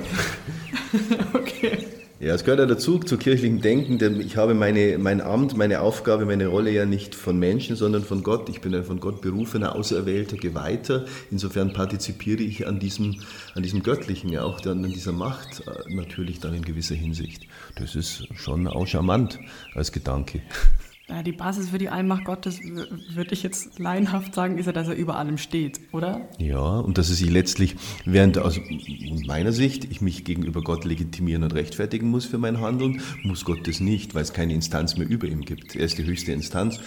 [1.35, 1.79] okay.
[2.21, 5.81] Ja, es gehört ja dazu, zu kirchlichem Denken, denn ich habe meine, mein Amt, meine
[5.81, 8.49] Aufgabe, meine Rolle ja nicht von Menschen, sondern von Gott.
[8.49, 11.05] Ich bin ein von Gott berufener, auserwählter, Geweihter.
[11.31, 13.21] Insofern partizipiere ich an diesem,
[13.55, 17.43] an diesem Göttlichen, ja auch dann an dieser Macht äh, natürlich dann in gewisser Hinsicht.
[17.75, 19.39] Das ist schon auch charmant
[19.75, 20.41] als Gedanke.
[21.07, 24.89] Ja, die Basis für die Allmacht Gottes, würde ich jetzt laienhaft sagen, ist ja, dass
[24.89, 26.27] er über allem steht, oder?
[26.39, 27.77] Ja, und dass er sich letztlich,
[28.07, 28.59] während aus
[29.27, 33.69] meiner Sicht ich mich gegenüber Gott legitimieren und rechtfertigen muss für mein Handeln, muss Gott
[33.69, 35.77] das nicht, weil es keine Instanz mehr über ihm gibt.
[35.77, 36.81] Er ist die höchste Instanz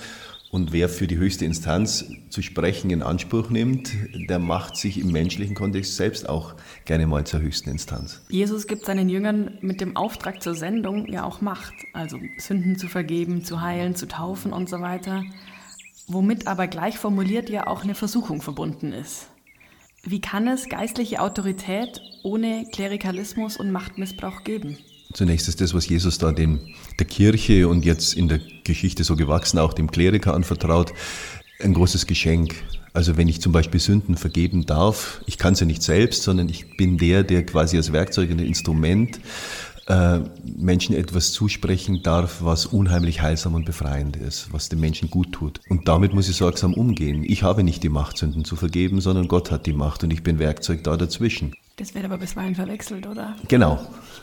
[0.50, 3.92] und wer für die höchste Instanz zu sprechen in Anspruch nimmt,
[4.30, 8.22] der macht sich im menschlichen Kontext selbst auch gerne mal zur höchsten Instanz.
[8.30, 12.88] Jesus gibt seinen Jüngern mit dem Auftrag zur Sendung ja auch Macht, also Sünden zu
[12.88, 15.24] vergeben, zu heilen, zu taufen und so weiter,
[16.08, 19.28] womit aber gleich formuliert ja auch eine Versuchung verbunden ist.
[20.04, 24.78] Wie kann es geistliche Autorität ohne Klerikalismus und Machtmissbrauch geben?
[25.14, 26.60] Zunächst ist das, was Jesus da dem,
[27.00, 30.94] der Kirche und jetzt in der Geschichte so gewachsen auch dem Kleriker anvertraut,
[31.62, 32.56] ein großes Geschenk.
[32.94, 36.78] Also wenn ich zum Beispiel Sünden vergeben darf, ich kann sie nicht selbst, sondern ich
[36.78, 39.20] bin der, der quasi als Werkzeug und Instrument
[39.88, 45.32] äh, Menschen etwas zusprechen darf, was unheimlich heilsam und befreiend ist, was dem Menschen gut
[45.32, 45.62] tut.
[45.70, 47.24] Und damit muss ich sorgsam umgehen.
[47.26, 50.24] Ich habe nicht die Macht, Sünden zu vergeben, sondern Gott hat die Macht und ich
[50.24, 51.54] bin Werkzeug da dazwischen.
[51.78, 53.36] Das wird aber bisweilen verwechselt, oder?
[53.48, 53.80] Genau,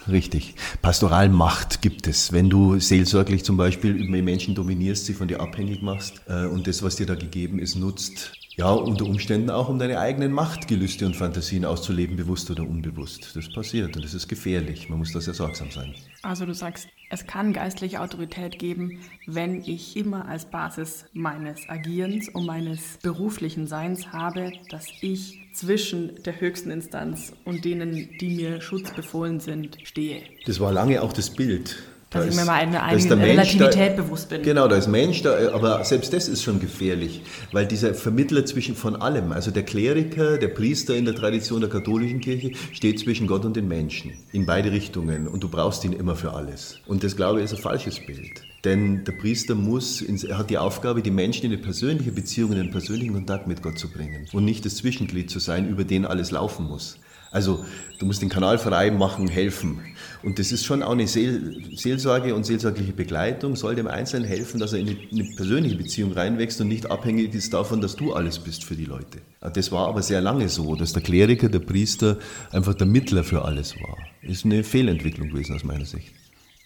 [0.08, 0.54] richtig.
[0.82, 2.32] Pastoralmacht gibt es.
[2.32, 6.66] Wenn du seelsorglich zum Beispiel über Menschen dominierst, sie von dir abhängig machst äh, und
[6.66, 11.06] das, was dir da gegeben ist, nutzt, ja, unter Umständen auch, um deine eigenen Machtgelüste
[11.06, 13.34] und Fantasien auszuleben, bewusst oder unbewusst.
[13.34, 14.88] Das passiert und das ist gefährlich.
[14.88, 15.94] Man muss da sehr sorgsam sein.
[16.22, 22.28] Also du sagst, es kann geistliche Autorität geben, wenn ich immer als Basis meines Agierens
[22.28, 28.60] und meines beruflichen Seins habe, dass ich zwischen der höchsten Instanz und denen, die mir
[28.60, 30.22] schutzbefohlen sind, stehe.
[30.46, 31.76] Das war lange auch das Bild
[32.14, 34.42] dass da ich mir mal eine eigene Relativität da, bewusst bin.
[34.42, 38.74] Genau, da ist Mensch da, aber selbst das ist schon gefährlich, weil dieser Vermittler zwischen
[38.76, 43.26] von allem, also der Kleriker, der Priester in der Tradition der katholischen Kirche, steht zwischen
[43.26, 46.80] Gott und den Menschen in beide Richtungen und du brauchst ihn immer für alles.
[46.86, 48.42] Und das glaube ich ist ein falsches Bild.
[48.64, 52.60] Denn der Priester muss, er hat die Aufgabe, die Menschen in eine persönliche Beziehung, in
[52.60, 56.06] einen persönlichen Kontakt mit Gott zu bringen und nicht das Zwischenglied zu sein, über den
[56.06, 56.98] alles laufen muss.
[57.34, 57.64] Also
[57.98, 59.80] du musst den Kanal frei machen, helfen.
[60.22, 64.60] Und das ist schon auch eine Seel Seelsorge und seelsorgliche Begleitung, soll dem Einzelnen helfen,
[64.60, 68.38] dass er in eine persönliche Beziehung reinwächst und nicht abhängig ist davon, dass du alles
[68.38, 69.18] bist für die Leute.
[69.52, 72.18] Das war aber sehr lange so, dass der Kleriker, der Priester
[72.52, 73.98] einfach der Mittler für alles war.
[74.22, 76.14] Ist eine Fehlentwicklung gewesen aus meiner Sicht.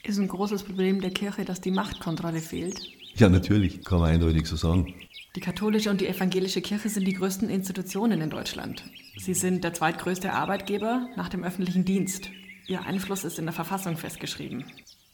[0.05, 2.79] Ist ein großes Problem der Kirche, dass die Machtkontrolle fehlt?
[3.17, 4.95] Ja, natürlich, kann man eindeutig so sagen.
[5.39, 8.83] Die katholische und die evangelische Kirche sind die größten Institutionen in Deutschland.
[9.17, 12.31] Sie sind der zweitgrößte Arbeitgeber nach dem öffentlichen Dienst.
[12.67, 14.65] Ihr Einfluss ist in der Verfassung festgeschrieben.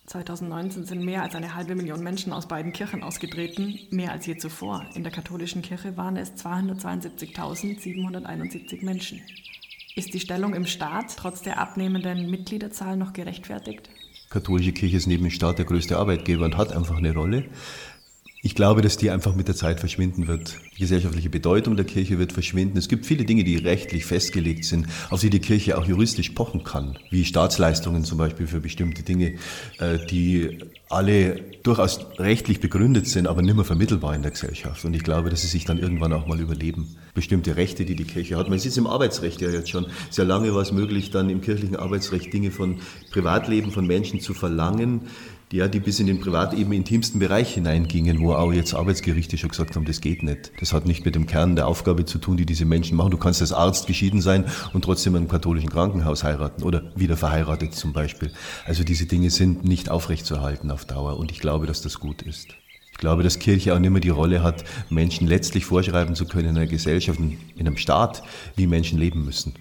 [0.06, 4.38] 2019 sind mehr als eine halbe Million Menschen aus beiden Kirchen ausgetreten, mehr als je
[4.38, 4.86] zuvor.
[4.94, 9.20] In der katholischen Kirche waren es 272.771 Menschen.
[9.94, 13.90] Ist die Stellung im Staat trotz der abnehmenden Mitgliederzahl noch gerechtfertigt?
[14.30, 17.44] Katholische Kirche ist neben dem Staat der größte Arbeitgeber und hat einfach eine Rolle.
[18.46, 20.58] Ich glaube, dass die einfach mit der Zeit verschwinden wird.
[20.76, 22.76] Die gesellschaftliche Bedeutung der Kirche wird verschwinden.
[22.76, 26.62] Es gibt viele Dinge, die rechtlich festgelegt sind, auf die die Kirche auch juristisch pochen
[26.62, 29.36] kann, wie Staatsleistungen zum Beispiel für bestimmte Dinge,
[29.78, 30.58] äh, die
[30.90, 34.84] alle durchaus rechtlich begründet sind, aber nicht mehr vermittelbar in der Gesellschaft.
[34.84, 36.96] Und ich glaube, dass sie sich dann irgendwann auch mal überleben.
[37.14, 38.50] Bestimmte Rechte, die die Kirche hat.
[38.50, 39.86] Man sieht es im Arbeitsrecht ja jetzt schon.
[40.10, 42.80] Sehr lange war es möglich, dann im kirchlichen Arbeitsrecht Dinge von
[43.10, 45.08] Privatleben von Menschen zu verlangen,
[45.52, 49.50] ja, die bis in den privat eben intimsten Bereich hineingingen, wo auch jetzt Arbeitsgerichte schon
[49.50, 50.50] gesagt haben, das geht nicht.
[50.60, 53.10] Das hat nicht mit dem Kern der Aufgabe zu tun, die diese Menschen machen.
[53.10, 57.16] Du kannst als Arzt geschieden sein und trotzdem in einem katholischen Krankenhaus heiraten oder wieder
[57.16, 58.32] verheiratet zum Beispiel.
[58.64, 62.48] Also diese Dinge sind nicht aufrechtzuerhalten auf Dauer und ich glaube, dass das gut ist.
[62.90, 66.50] Ich glaube, dass Kirche auch nicht mehr die Rolle hat, Menschen letztlich vorschreiben zu können
[66.50, 68.22] in einer Gesellschaft, in einem Staat,
[68.56, 69.52] wie Menschen leben müssen.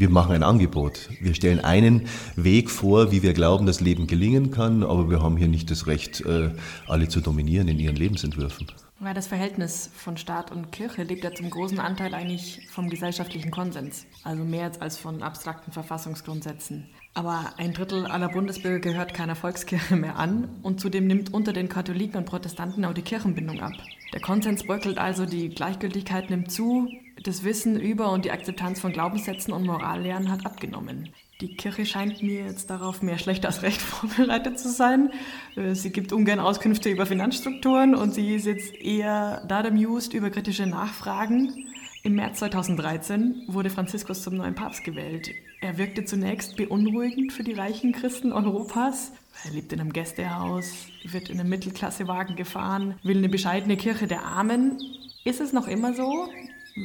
[0.00, 1.10] Wir machen ein Angebot.
[1.20, 5.36] Wir stellen einen Weg vor, wie wir glauben, dass Leben gelingen kann, aber wir haben
[5.36, 6.52] hier nicht das Recht, äh,
[6.88, 8.66] alle zu dominieren in ihren Lebensentwürfen.
[9.02, 13.50] Ja, das Verhältnis von Staat und Kirche lebt ja zum großen Anteil eigentlich vom gesellschaftlichen
[13.50, 16.88] Konsens, also mehr als von abstrakten Verfassungsgrundsätzen.
[17.12, 21.68] Aber ein Drittel aller Bundesbürger gehört keiner Volkskirche mehr an und zudem nimmt unter den
[21.68, 23.74] Katholiken und Protestanten auch die Kirchenbindung ab.
[24.14, 26.88] Der Konsens bröckelt also, die Gleichgültigkeit nimmt zu,
[27.22, 31.10] das Wissen über und die Akzeptanz von Glaubenssätzen und Morallehren hat abgenommen.
[31.40, 35.10] Die Kirche scheint mir jetzt darauf mehr schlecht als recht vorbereitet zu sein.
[35.56, 40.66] Äh, sie gibt ungern Auskünfte über Finanzstrukturen und sie ist jetzt eher da über kritische
[40.66, 41.66] Nachfragen.
[42.02, 45.30] Im März 2013 wurde Franziskus zum neuen Papst gewählt.
[45.60, 49.12] Er wirkte zunächst beunruhigend für die reichen Christen Europas.
[49.44, 54.24] Er lebt in einem Gästehaus, wird in einem Mittelklassewagen gefahren, will eine bescheidene Kirche der
[54.24, 54.78] Armen.
[55.24, 56.28] Ist es noch immer so?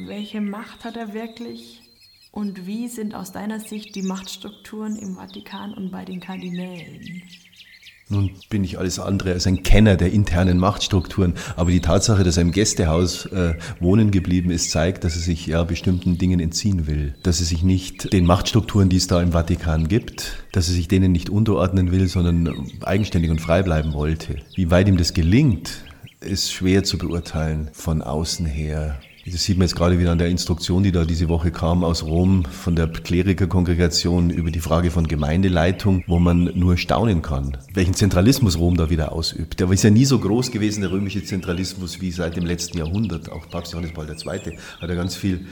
[0.04, 1.80] Welche Macht hat er wirklich?
[2.30, 7.22] Und wie sind aus deiner Sicht die Machtstrukturen im Vatikan und bei den Kardinälen?
[8.08, 12.36] Nun bin ich alles andere als ein Kenner der internen Machtstrukturen, aber die Tatsache, dass
[12.36, 16.86] er im Gästehaus äh, wohnen geblieben ist, zeigt, dass er sich ja bestimmten Dingen entziehen
[16.86, 20.74] will, dass er sich nicht den Machtstrukturen, die es da im Vatikan gibt, dass er
[20.74, 24.36] sich denen nicht unterordnen will, sondern eigenständig und frei bleiben wollte.
[24.54, 25.82] Wie weit ihm das gelingt,
[26.20, 29.00] ist schwer zu beurteilen von außen her.
[29.28, 32.04] Das sieht man jetzt gerade wieder an der Instruktion, die da diese Woche kam aus
[32.04, 37.94] Rom von der Klerikerkongregation über die Frage von Gemeindeleitung, wo man nur staunen kann, welchen
[37.94, 39.58] Zentralismus Rom da wieder ausübt.
[39.58, 43.32] Der ist ja nie so groß gewesen, der römische Zentralismus, wie seit dem letzten Jahrhundert.
[43.32, 44.58] Auch Papst Johannes Paul II.
[44.80, 45.46] hat ja ganz viel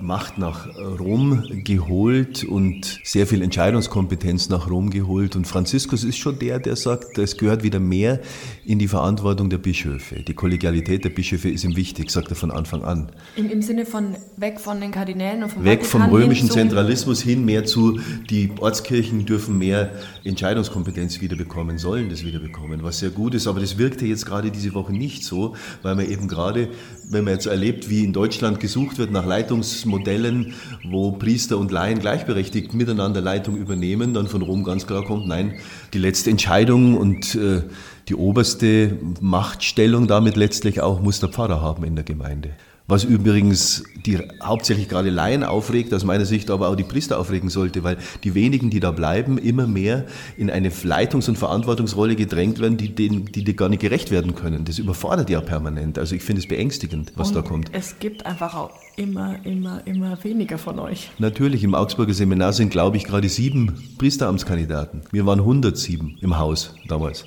[0.00, 5.34] Macht nach Rom geholt und sehr viel Entscheidungskompetenz nach Rom geholt.
[5.34, 8.20] Und Franziskus ist schon der, der sagt, es gehört wieder mehr
[8.64, 10.22] in die Verantwortung der Bischöfe.
[10.22, 13.10] Die Kollegialität der Bischöfe ist ihm wichtig, sagt er von Anfang an.
[13.34, 17.20] Im, im Sinne von weg von den Kardinälen und vom Weg Vatikan vom römischen Zentralismus
[17.22, 17.98] hin mehr zu,
[18.30, 19.90] die Ortskirchen dürfen mehr
[20.22, 23.48] Entscheidungskompetenz wieder bekommen, sollen das wieder bekommen, was sehr gut ist.
[23.48, 26.68] Aber das wirkte jetzt gerade diese Woche nicht so, weil man eben gerade,
[27.10, 30.54] wenn man jetzt erlebt, wie in Deutschland gesucht wird nach Leitung, Leitungsmodellen,
[30.84, 35.54] wo Priester und Laien gleichberechtigt miteinander Leitung übernehmen, dann von Rom ganz klar kommt, nein,
[35.92, 37.62] die letzte Entscheidung und äh,
[38.08, 42.50] die oberste Machtstellung damit letztlich auch muss der Pfarrer haben in der Gemeinde.
[42.88, 47.48] Was übrigens die hauptsächlich gerade Laien aufregt, aus meiner Sicht aber auch die Priester aufregen
[47.48, 52.60] sollte, weil die wenigen, die da bleiben, immer mehr in eine Leitungs- und Verantwortungsrolle gedrängt
[52.60, 54.64] werden, die denen die, die gar nicht gerecht werden können.
[54.64, 55.98] Das überfordert ja permanent.
[55.98, 57.70] Also ich finde es beängstigend, was und da kommt.
[57.72, 61.10] Es gibt einfach auch immer, immer, immer weniger von euch.
[61.18, 65.02] Natürlich, im Augsburger Seminar sind, glaube ich, gerade sieben Priesteramtskandidaten.
[65.12, 67.24] Wir waren 107 im Haus damals.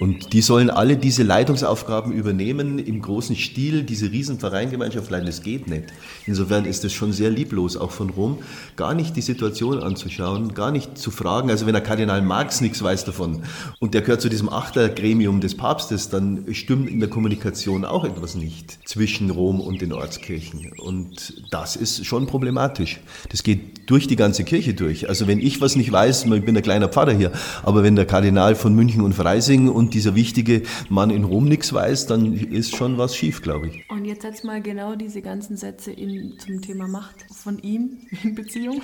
[0.00, 5.26] Und die sollen alle diese Leitungsaufgaben übernehmen, im großen Stil, diese Riesenvereingemeinschaft leiten.
[5.26, 5.84] Das geht nicht.
[6.26, 8.38] Insofern ist es schon sehr lieblos, auch von Rom,
[8.76, 11.50] gar nicht die Situation anzuschauen, gar nicht zu fragen.
[11.50, 13.42] Also wenn der Kardinal Marx nichts weiß davon
[13.78, 18.34] und der gehört zu diesem Achtergremium des Papstes, dann stimmt in der Kommunikation auch etwas
[18.34, 20.72] nicht zwischen Rom und den Ortskirchen.
[20.88, 23.00] Und das ist schon problematisch.
[23.28, 25.06] Das geht durch die ganze Kirche durch.
[25.06, 27.30] Also wenn ich was nicht weiß, ich bin ein kleiner Pfarrer hier,
[27.62, 31.74] aber wenn der Kardinal von München und Freising und dieser wichtige Mann in Rom nichts
[31.74, 33.84] weiß, dann ist schon was schief, glaube ich.
[33.90, 38.34] Und jetzt setz mal genau diese ganzen Sätze in, zum Thema Macht von ihm in
[38.34, 38.80] Beziehung.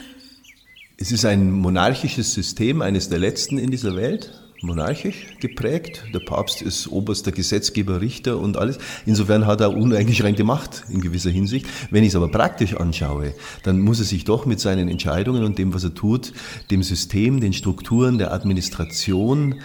[0.99, 6.05] Es ist ein monarchisches System, eines der letzten in dieser Welt monarchisch geprägt.
[6.13, 8.79] Der Papst ist oberster Gesetzgeber, Richter und alles.
[9.07, 11.67] Insofern hat er uneingeschränkte Macht in gewisser Hinsicht.
[11.91, 15.59] Wenn ich es aber praktisch anschaue, dann muss er sich doch mit seinen Entscheidungen und
[15.59, 16.33] dem, was er tut,
[16.71, 19.57] dem System, den Strukturen der Administration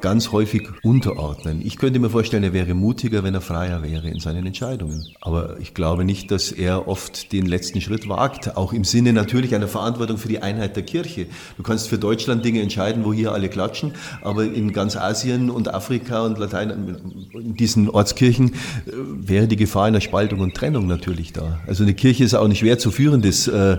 [0.00, 1.60] ganz häufig unterordnen.
[1.64, 5.06] Ich könnte mir vorstellen, er wäre mutiger, wenn er freier wäre in seinen Entscheidungen.
[5.20, 9.54] Aber ich glaube nicht, dass er oft den letzten Schritt wagt, auch im Sinne natürlich
[9.54, 11.26] einer Verantwortung für die Einheit der Kirche.
[11.56, 13.92] Du kannst für Deutschland Dinge entscheiden, wo hier alle klatschen,
[14.22, 16.98] aber in ganz Asien und Afrika und Latein,
[17.32, 21.60] in diesen Ortskirchen äh, wäre die Gefahr einer Spaltung und Trennung natürlich da.
[21.66, 23.78] Also eine Kirche ist auch nicht schwer zu führen, das äh,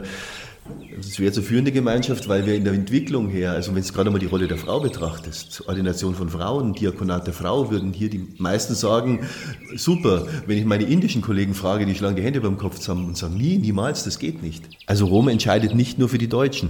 [1.19, 4.19] wäre zu führende Gemeinschaft, weil wir in der Entwicklung her, also wenn du gerade mal
[4.19, 8.75] die Rolle der Frau betrachtest, Ordination von Frauen, Diakonat der Frau, würden hier die meisten
[8.75, 9.27] sagen,
[9.75, 13.17] super, wenn ich meine indischen Kollegen frage, die schlagen die Hände beim Kopf zusammen und
[13.17, 14.69] sagen, nie, niemals, das geht nicht.
[14.85, 16.69] Also Rom entscheidet nicht nur für die Deutschen,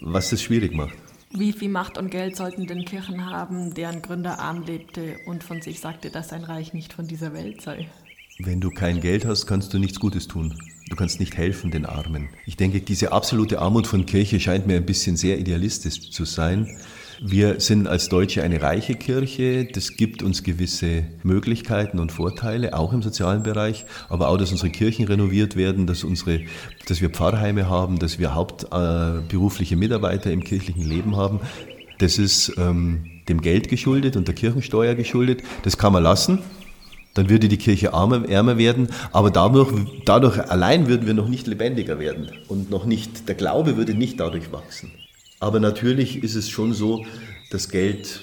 [0.00, 0.94] was das schwierig macht.
[1.34, 5.62] Wie viel Macht und Geld sollten denn Kirchen haben, deren Gründer arm lebte und von
[5.62, 7.88] sich sagte, dass sein Reich nicht von dieser Welt sei?
[8.38, 10.54] Wenn du kein Geld hast, kannst du nichts Gutes tun.
[10.88, 12.28] Du kannst nicht helfen den Armen.
[12.44, 16.76] Ich denke, diese absolute Armut von Kirche scheint mir ein bisschen sehr idealistisch zu sein.
[17.24, 19.64] Wir sind als Deutsche eine reiche Kirche.
[19.64, 24.70] Das gibt uns gewisse Möglichkeiten und Vorteile, auch im sozialen Bereich, aber auch, dass unsere
[24.70, 26.40] Kirchen renoviert werden, dass, unsere,
[26.86, 31.40] dass wir Pfarrheime haben, dass wir hauptberufliche äh, Mitarbeiter im kirchlichen Leben haben.
[31.98, 35.42] Das ist ähm, dem Geld geschuldet und der Kirchensteuer geschuldet.
[35.62, 36.40] Das kann man lassen
[37.14, 39.72] dann würde die Kirche armer, ärmer werden, aber dadurch,
[40.04, 44.20] dadurch allein würden wir noch nicht lebendiger werden und noch nicht, der Glaube würde nicht
[44.20, 44.90] dadurch wachsen.
[45.40, 47.04] Aber natürlich ist es schon so,
[47.50, 48.20] dass Geld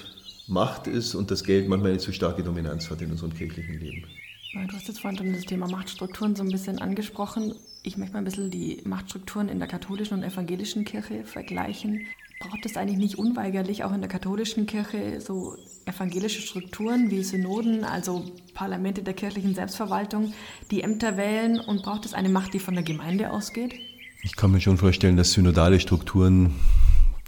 [0.48, 4.04] Macht ist und das Geld manchmal eine zu starke Dominanz hat in unserem kirchlichen Leben.
[4.52, 7.54] Du hast jetzt vorhin schon das Thema Machtstrukturen so ein bisschen angesprochen.
[7.84, 12.04] Ich möchte mal ein bisschen die Machtstrukturen in der katholischen und evangelischen Kirche vergleichen.
[12.40, 17.84] Braucht es eigentlich nicht unweigerlich auch in der katholischen Kirche so evangelische Strukturen wie Synoden,
[17.84, 18.24] also
[18.54, 20.32] Parlamente der kirchlichen Selbstverwaltung,
[20.70, 23.74] die Ämter wählen und braucht es eine Macht, die von der Gemeinde ausgeht?
[24.22, 26.54] Ich kann mir schon vorstellen, dass synodale Strukturen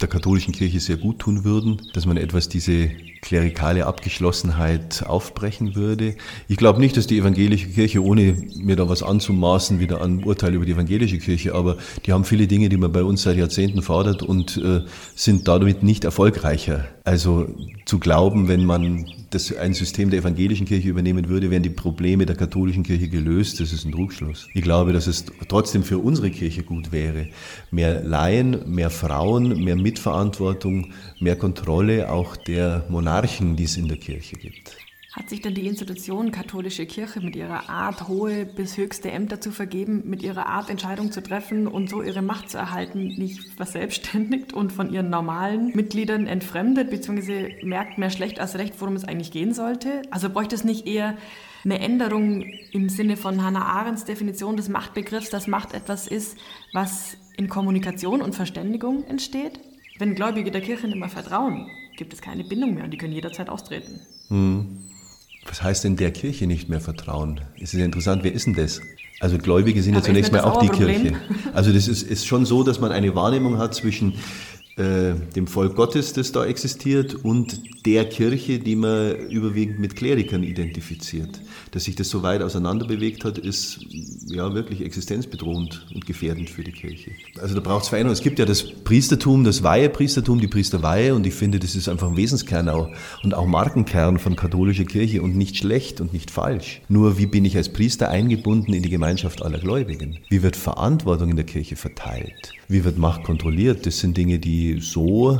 [0.01, 2.89] der katholischen Kirche sehr gut tun würden, dass man etwas diese
[3.23, 6.15] klerikale Abgeschlossenheit aufbrechen würde.
[6.49, 10.53] Ich glaube nicht, dass die evangelische Kirche, ohne mir da was anzumaßen, wieder ein Urteil
[10.53, 13.81] über die evangelische Kirche, aber die haben viele Dinge, die man bei uns seit Jahrzehnten
[13.81, 14.81] fordert und äh,
[15.15, 16.85] sind damit nicht erfolgreicher.
[17.05, 17.47] Also
[17.85, 22.25] zu glauben, wenn man das ein System der evangelischen Kirche übernehmen würde, wären die Probleme
[22.25, 23.59] der katholischen Kirche gelöst.
[23.59, 24.47] Das ist ein Trugschluss.
[24.53, 27.27] Ich glaube, dass es trotzdem für unsere Kirche gut wäre.
[27.71, 33.97] Mehr Laien, mehr Frauen, mehr Mitverantwortung, mehr Kontrolle auch der Monarchen, die es in der
[33.97, 34.75] Kirche gibt.
[35.11, 39.51] Hat sich denn die Institution katholische Kirche mit ihrer Art, hohe bis höchste Ämter zu
[39.51, 44.53] vergeben, mit ihrer Art, Entscheidungen zu treffen und so ihre Macht zu erhalten, nicht verselbstständigt
[44.53, 49.29] und von ihren normalen Mitgliedern entfremdet, beziehungsweise merkt mehr schlecht als recht, worum es eigentlich
[49.29, 50.01] gehen sollte?
[50.09, 51.15] Also bräuchte es nicht eher
[51.63, 52.41] eine Änderung
[52.71, 56.35] im Sinne von Hannah Arendts Definition des Machtbegriffs, dass Macht etwas ist,
[56.73, 59.59] was in Kommunikation und Verständigung entsteht?
[59.99, 63.13] Wenn Gläubige der Kirche nicht mehr vertrauen, gibt es keine Bindung mehr und die können
[63.13, 64.01] jederzeit austreten.
[64.29, 64.79] Hm.
[65.45, 67.41] Was heißt denn der Kirche nicht mehr vertrauen?
[67.57, 68.81] Es ist ja interessant, wer ist denn das?
[69.19, 71.13] Also Gläubige sind ja, zunächst mal auch die Kirche.
[71.53, 74.13] Also das ist, ist schon so, dass man eine Wahrnehmung hat zwischen
[74.75, 80.41] äh, dem Volk Gottes, das da existiert, und der Kirche, die man überwiegend mit Klerikern
[80.41, 81.41] identifiziert.
[81.71, 83.85] Dass sich das so weit auseinander bewegt hat, ist
[84.27, 87.11] ja wirklich existenzbedrohend und gefährdend für die Kirche.
[87.39, 88.13] Also da braucht es Veränderung.
[88.13, 92.09] Es gibt ja das Priestertum, das Weihepriestertum, die Priesterweihe, und ich finde, das ist einfach
[92.09, 92.89] ein Wesenskern auch
[93.23, 96.81] und auch Markenkern von katholischer Kirche und nicht schlecht und nicht falsch.
[96.89, 100.17] Nur wie bin ich als Priester eingebunden in die Gemeinschaft aller Gläubigen?
[100.29, 102.53] Wie wird Verantwortung in der Kirche verteilt?
[102.67, 103.85] Wie wird Macht kontrolliert?
[103.85, 105.37] Das sind Dinge, die so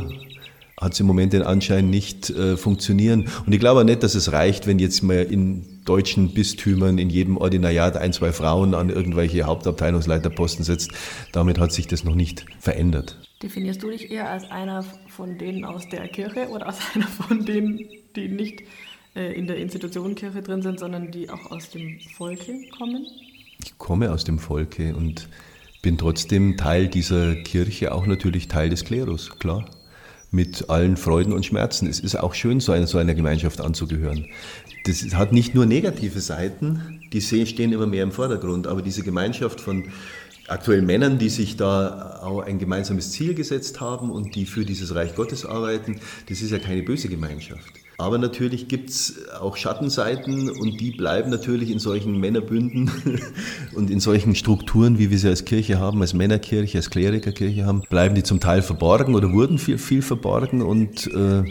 [0.84, 3.30] hat es im Moment den Anschein nicht äh, funktionieren.
[3.45, 7.38] Und ich glaube nicht, dass es reicht, wenn jetzt mal in deutschen Bistümern in jedem
[7.38, 10.91] Ordinariat ein, zwei Frauen an irgendwelche Hauptabteilungsleiterposten setzt.
[11.32, 13.17] Damit hat sich das noch nicht verändert.
[13.41, 17.45] Definierst du dich eher als einer von denen aus der Kirche oder als einer von
[17.45, 17.80] denen,
[18.15, 18.63] die nicht
[19.15, 23.05] äh, in der Institution Kirche drin sind, sondern die auch aus dem Volke kommen?
[23.63, 25.30] Ich komme aus dem Volke und
[25.84, 29.65] bin trotzdem Teil dieser Kirche, auch natürlich Teil des Klerus, klar.
[30.31, 31.88] Mit allen Freuden und Schmerzen.
[31.88, 34.25] Es ist auch schön, so einer, so einer Gemeinschaft anzugehören.
[34.86, 39.61] Das hat nicht nur negative Seiten, die stehen immer mehr im Vordergrund, aber diese Gemeinschaft
[39.61, 39.84] von
[40.47, 44.95] aktuellen Männern, die sich da auch ein gemeinsames Ziel gesetzt haben und die für dieses
[44.95, 47.82] Reich Gottes arbeiten, das ist ja keine böse Gemeinschaft.
[47.98, 52.91] Aber natürlich gibt es auch Schattenseiten und die bleiben natürlich in solchen Männerbünden
[53.76, 57.82] und in solchen Strukturen, wie wir sie als Kirche haben, als Männerkirche, als Klerikerkirche haben,
[57.89, 61.44] bleiben die zum Teil verborgen oder wurden viel, viel verborgen und äh,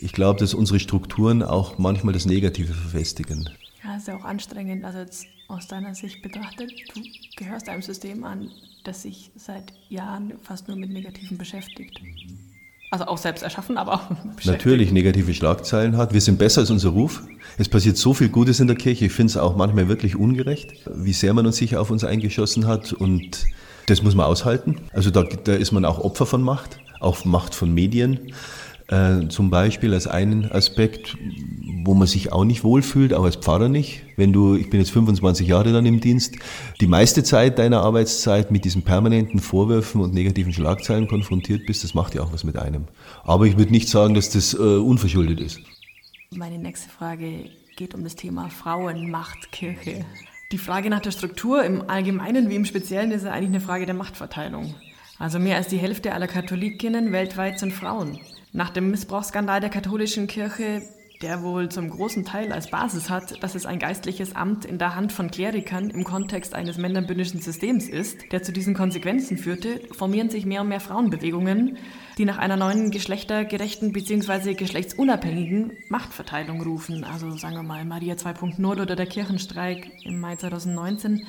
[0.00, 3.48] ich glaube, dass unsere Strukturen auch manchmal das Negative verfestigen.
[3.84, 4.84] Ja, ist ja auch anstrengend.
[4.84, 7.02] Also jetzt aus deiner Sicht betrachtet, du
[7.36, 8.50] gehörst einem System an,
[8.84, 12.02] das sich seit Jahren fast nur mit Negativen beschäftigt.
[12.02, 12.43] Mhm.
[12.94, 14.02] Also auch selbst erschaffen, aber auch
[14.44, 16.14] Natürlich negative Schlagzeilen hat.
[16.14, 17.24] Wir sind besser als unser Ruf.
[17.58, 19.06] Es passiert so viel Gutes in der Kirche.
[19.06, 22.68] Ich finde es auch manchmal wirklich ungerecht, wie sehr man uns sicher auf uns eingeschossen
[22.68, 22.92] hat.
[22.92, 23.46] Und
[23.86, 24.76] das muss man aushalten.
[24.92, 28.32] Also da, da ist man auch Opfer von Macht, auch Macht von Medien.
[28.88, 31.16] Äh, zum Beispiel als einen Aspekt,
[31.84, 34.02] wo man sich auch nicht wohlfühlt, auch als Pfarrer nicht.
[34.16, 36.36] Wenn du, ich bin jetzt 25 Jahre dann im Dienst,
[36.80, 41.94] die meiste Zeit deiner Arbeitszeit mit diesen permanenten Vorwürfen und negativen Schlagzeilen konfrontiert bist, das
[41.94, 42.84] macht ja auch was mit einem.
[43.22, 45.60] Aber ich würde nicht sagen, dass das äh, unverschuldet ist.
[46.30, 50.04] Meine nächste Frage geht um das Thema Frauenmachtkirche.
[50.52, 53.94] Die Frage nach der Struktur im Allgemeinen wie im Speziellen ist eigentlich eine Frage der
[53.94, 54.74] Machtverteilung.
[55.18, 58.18] Also mehr als die Hälfte aller Katholikinnen weltweit sind Frauen.
[58.56, 60.82] Nach dem Missbrauchsskandal der katholischen Kirche,
[61.22, 64.94] der wohl zum großen Teil als Basis hat, dass es ein geistliches Amt in der
[64.94, 70.30] Hand von Klerikern im Kontext eines männerbündischen Systems ist, der zu diesen Konsequenzen führte, formieren
[70.30, 71.78] sich mehr und mehr Frauenbewegungen,
[72.16, 74.54] die nach einer neuen geschlechtergerechten bzw.
[74.54, 77.02] geschlechtsunabhängigen Machtverteilung rufen.
[77.02, 81.26] Also sagen wir mal Maria 2.0 oder der Kirchenstreik im Mai 2019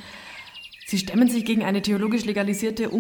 [0.87, 2.91] Sie stemmen sich gegen eine theologisch legalisierte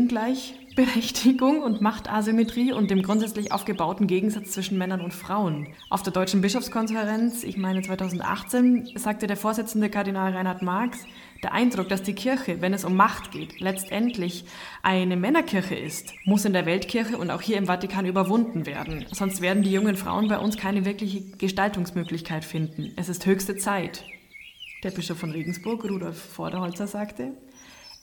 [0.77, 5.69] Ungleichberechtigung und Machtasymmetrie und dem grundsätzlich aufgebauten Gegensatz zwischen Männern und Frauen.
[5.89, 10.99] Auf der Deutschen Bischofskonferenz, ich meine 2018, sagte der Vorsitzende Kardinal Reinhard Marx,
[11.43, 14.43] der Eindruck, dass die Kirche, wenn es um Macht geht, letztendlich
[14.83, 19.05] eine Männerkirche ist, muss in der Weltkirche und auch hier im Vatikan überwunden werden.
[19.13, 22.91] Sonst werden die jungen Frauen bei uns keine wirkliche Gestaltungsmöglichkeit finden.
[22.97, 24.03] Es ist höchste Zeit.
[24.83, 27.31] Der Bischof von Regensburg, Rudolf Vorderholzer, sagte,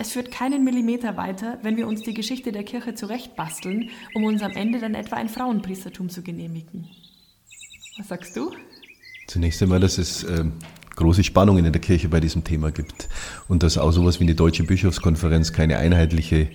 [0.03, 4.43] es führt keinen Millimeter weiter, wenn wir uns die Geschichte der Kirche zurechtbasteln, um uns
[4.43, 6.89] am Ende dann etwa ein Frauenpriestertum zu genehmigen.
[7.99, 8.51] Was sagst du?
[9.29, 10.45] Zunächst einmal, dass es äh,
[10.97, 13.09] große Spannungen in der Kirche bei diesem Thema gibt
[13.47, 16.49] und dass auch sowas wie eine deutsche Bischofskonferenz keine einheitliche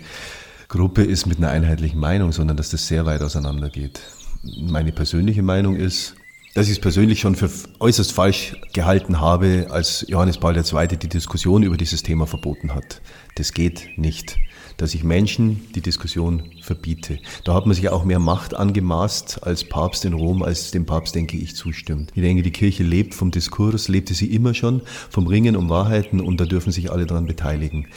[0.67, 4.01] Gruppe ist mit einer einheitlichen Meinung, sondern dass das sehr weit auseinander geht.
[4.43, 6.15] Meine persönliche Meinung ist,
[6.53, 10.87] dass ich es persönlich schon für äußerst falsch gehalten habe, als Johannes Paul II.
[10.97, 12.99] die Diskussion über dieses Thema verboten hat.
[13.37, 14.37] Das geht nicht
[14.77, 17.17] dass ich Menschen die Diskussion verbiete.
[17.43, 21.15] Da hat man sich auch mehr Macht angemaßt als Papst in Rom, als dem Papst,
[21.15, 22.11] denke ich, zustimmt.
[22.15, 26.21] Ich denke, die Kirche lebt vom Diskurs, lebte sie immer schon, vom Ringen um Wahrheiten
[26.21, 27.87] und da dürfen sich alle daran beteiligen.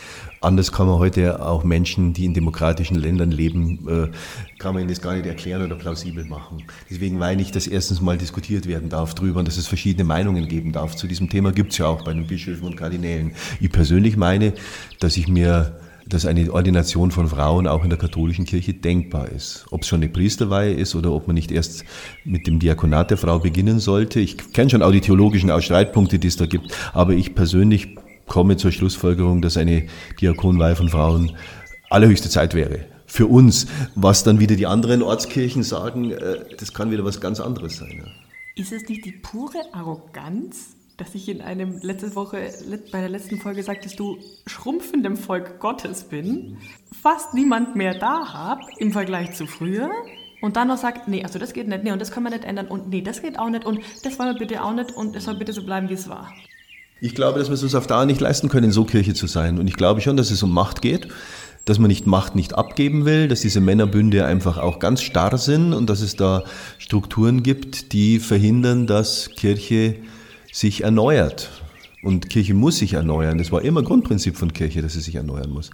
[0.42, 4.08] Anders kann man heute auch Menschen, die in demokratischen Ländern leben, äh,
[4.58, 6.64] kann man ihnen das gar nicht erklären oder plausibel machen.
[6.88, 10.48] Deswegen meine ich, dass erstens mal diskutiert werden darf drüber und dass es verschiedene Meinungen
[10.48, 10.96] geben darf.
[10.96, 13.32] Zu diesem Thema gibt es ja auch bei den Bischöfen und Kardinälen.
[13.60, 14.54] Ich persönlich meine,
[14.98, 19.66] dass ich mir dass eine Ordination von Frauen auch in der katholischen Kirche denkbar ist.
[19.70, 21.84] Ob es schon eine Priesterweihe ist oder ob man nicht erst
[22.24, 24.18] mit dem Diakonat der Frau beginnen sollte.
[24.18, 27.96] Ich kenne schon auch die theologischen Streitpunkte, die es da gibt, aber ich persönlich
[28.30, 29.88] komme zur Schlussfolgerung, dass eine
[30.20, 31.32] Diakonweihe von Frauen
[31.90, 32.86] allerhöchste Zeit wäre.
[33.04, 33.66] Für uns,
[33.96, 38.08] was dann wieder die anderen Ortskirchen sagen, äh, das kann wieder was ganz anderes sein.
[38.54, 42.52] Ist es nicht die pure Arroganz dass ich in einem letzte Woche
[42.92, 46.58] bei der letzten Folge sagtest du schrumpfendem Volk Gottes bin,
[46.92, 49.90] fast niemand mehr da habe im Vergleich zu früher
[50.42, 52.44] und dann noch sagt, nee, also das geht nicht, nee, und das können wir nicht
[52.44, 55.16] ändern und nee, das geht auch nicht und das wollen wir bitte auch nicht und
[55.16, 56.34] es soll bitte so bleiben, wie es war.
[57.00, 59.58] Ich glaube, dass wir es uns auf Dauer nicht leisten können, so Kirche zu sein.
[59.58, 61.08] Und ich glaube schon, dass es um Macht geht,
[61.64, 65.72] dass man nicht Macht nicht abgeben will, dass diese Männerbünde einfach auch ganz starr sind
[65.72, 66.44] und dass es da
[66.78, 69.96] Strukturen gibt, die verhindern, dass Kirche
[70.52, 71.50] sich erneuert.
[72.02, 73.38] Und Kirche muss sich erneuern.
[73.38, 75.70] Das war immer Grundprinzip von Kirche, dass sie sich erneuern muss.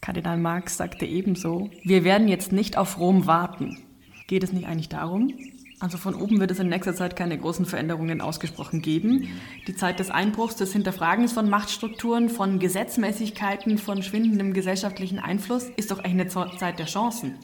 [0.00, 3.78] Kardinal Marx sagte ebenso, wir werden jetzt nicht auf Rom warten.
[4.26, 5.32] Geht es nicht eigentlich darum?
[5.78, 9.28] Also von oben wird es in nächster Zeit keine großen Veränderungen ausgesprochen geben.
[9.66, 15.90] Die Zeit des Einbruchs, des Hinterfragens von Machtstrukturen, von Gesetzmäßigkeiten, von schwindendem gesellschaftlichen Einfluss ist
[15.90, 17.34] doch eigentlich eine Zeit der Chancen.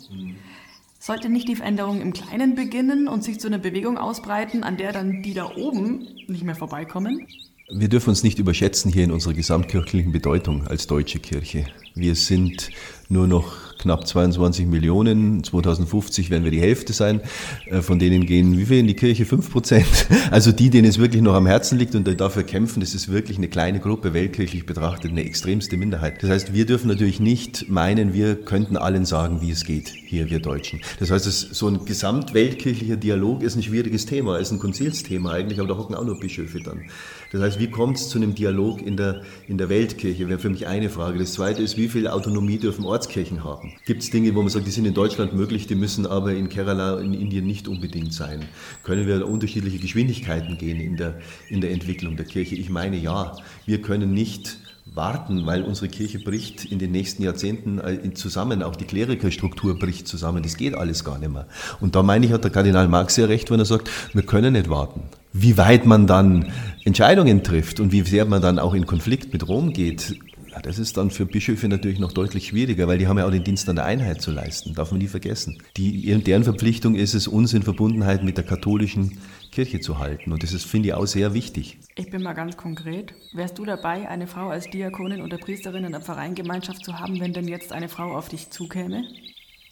[0.98, 4.92] Sollte nicht die Veränderung im Kleinen beginnen und sich zu einer Bewegung ausbreiten, an der
[4.92, 7.26] dann die da oben nicht mehr vorbeikommen?
[7.74, 11.66] Wir dürfen uns nicht überschätzen hier in unserer gesamtkirchlichen Bedeutung als deutsche Kirche.
[11.94, 12.70] Wir sind
[13.08, 15.44] nur noch knapp 22 Millionen.
[15.44, 17.20] 2050 werden wir die Hälfte sein.
[17.66, 19.24] Äh, von denen gehen wie viel in die Kirche?
[19.26, 19.86] 5 Prozent.
[20.30, 23.36] Also die, denen es wirklich noch am Herzen liegt und dafür kämpfen, das ist wirklich
[23.36, 26.22] eine kleine Gruppe, weltkirchlich betrachtet, eine extremste Minderheit.
[26.22, 30.30] Das heißt, wir dürfen natürlich nicht meinen, wir könnten allen sagen, wie es geht, hier
[30.30, 30.80] wir Deutschen.
[31.00, 35.68] Das heißt, so ein gesamtweltkirchlicher Dialog ist ein schwieriges Thema, ist ein Konzilsthema eigentlich, aber
[35.68, 36.84] da hocken auch nur Bischöfe dann.
[37.32, 40.28] Das heißt, wie kommt es zu einem Dialog in der, in der Weltkirche?
[40.28, 41.18] Wäre für mich eine Frage.
[41.18, 43.71] Das zweite ist, wie viel Autonomie dürfen Ortskirchen haben?
[43.84, 46.48] Gibt es Dinge, wo man sagt, die sind in Deutschland möglich, die müssen aber in
[46.48, 48.44] Kerala, in Indien nicht unbedingt sein?
[48.84, 51.18] Können wir unterschiedliche Geschwindigkeiten gehen in der,
[51.48, 52.54] in der Entwicklung der Kirche?
[52.54, 54.58] Ich meine ja, wir können nicht
[54.94, 60.06] warten, weil unsere Kirche bricht in den nächsten Jahrzehnten äh, zusammen, auch die Klerikerstruktur bricht
[60.06, 61.46] zusammen, das geht alles gar nicht mehr.
[61.80, 64.52] Und da meine ich, hat der Kardinal Marx sehr recht, wenn er sagt, wir können
[64.52, 65.02] nicht warten.
[65.32, 66.52] Wie weit man dann
[66.84, 70.16] Entscheidungen trifft und wie sehr man dann auch in Konflikt mit Rom geht,
[70.60, 73.44] das ist dann für Bischöfe natürlich noch deutlich schwieriger, weil die haben ja auch den
[73.44, 75.62] Dienst an der Einheit zu leisten, darf man nie vergessen.
[75.76, 79.18] Die, deren Verpflichtung ist es, uns in Verbundenheit mit der katholischen
[79.50, 80.32] Kirche zu halten.
[80.32, 81.78] Und das ist, finde ich, auch sehr wichtig.
[81.94, 83.14] Ich bin mal ganz konkret.
[83.32, 87.32] Wärst du dabei, eine Frau als Diakonin oder Priesterin in der Pfarreingemeinschaft zu haben, wenn
[87.32, 89.04] denn jetzt eine Frau auf dich zukäme?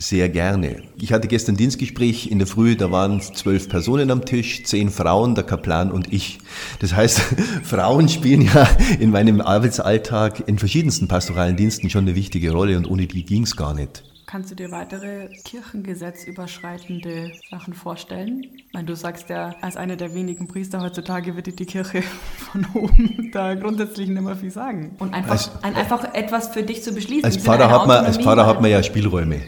[0.02, 0.82] Sehr gerne.
[0.96, 5.34] Ich hatte gestern Dienstgespräch in der Früh, da waren zwölf Personen am Tisch, zehn Frauen,
[5.34, 6.38] der Kaplan und ich.
[6.78, 7.20] Das heißt,
[7.62, 8.66] Frauen spielen ja
[8.98, 13.42] in meinem Arbeitsalltag in verschiedensten pastoralen Diensten schon eine wichtige Rolle und ohne die ging
[13.42, 14.02] es gar nicht.
[14.24, 18.44] Kannst du dir weitere kirchengesetzüberschreitende Sachen vorstellen?
[18.56, 22.02] Ich meine, du sagst ja, als einer der wenigen Priester heutzutage wird die Kirche
[22.38, 24.96] von oben da grundsätzlich nicht mehr viel sagen.
[24.98, 27.26] Und einfach, als, ein, einfach etwas für dich zu beschließen.
[27.26, 29.42] Als Pfarrer, hat man, als Pfarrer hat man ja Spielräume.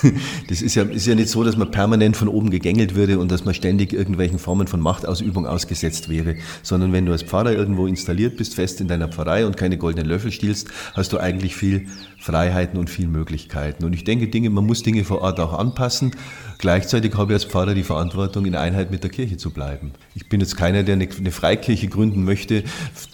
[0.48, 3.30] Das ist ja, ist ja nicht so, dass man permanent von oben gegängelt würde und
[3.30, 7.86] dass man ständig irgendwelchen Formen von Machtausübung ausgesetzt wäre, sondern wenn du als Pfarrer irgendwo
[7.86, 11.86] installiert bist, fest in deiner Pfarrei und keine goldenen Löffel stiehlst, hast du eigentlich viel
[12.18, 13.84] Freiheiten und viel Möglichkeiten.
[13.84, 16.12] Und ich denke, Dinge, man muss Dinge vor Ort auch anpassen.
[16.62, 19.90] Gleichzeitig habe ich als Pfarrer die Verantwortung, in Einheit mit der Kirche zu bleiben.
[20.14, 22.62] Ich bin jetzt keiner, der eine, Freikirche gründen möchte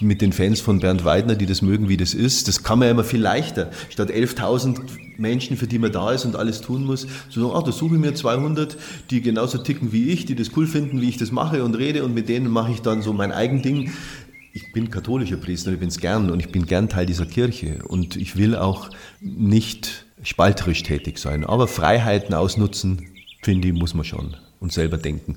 [0.00, 2.46] mit den Fans von Bernd Weidner, die das mögen, wie das ist.
[2.46, 3.70] Das kann man ja immer viel leichter.
[3.88, 4.80] Statt 11.000
[5.16, 7.94] Menschen, für die man da ist und alles tun muss, zu sagen, ach, da suche
[7.94, 8.76] ich mir 200,
[9.08, 12.04] die genauso ticken wie ich, die das cool finden, wie ich das mache und rede
[12.04, 13.90] und mit denen mache ich dann so mein eigen Ding
[14.52, 17.78] ich bin katholischer Priester, ich bin es gern und ich bin gern Teil dieser Kirche
[17.86, 18.90] und ich will auch
[19.20, 23.08] nicht spalterisch tätig sein, aber Freiheiten ausnutzen,
[23.42, 25.36] finde ich, muss man schon und selber denken.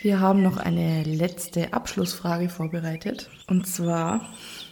[0.00, 4.28] Wir haben noch eine letzte Abschlussfrage vorbereitet und zwar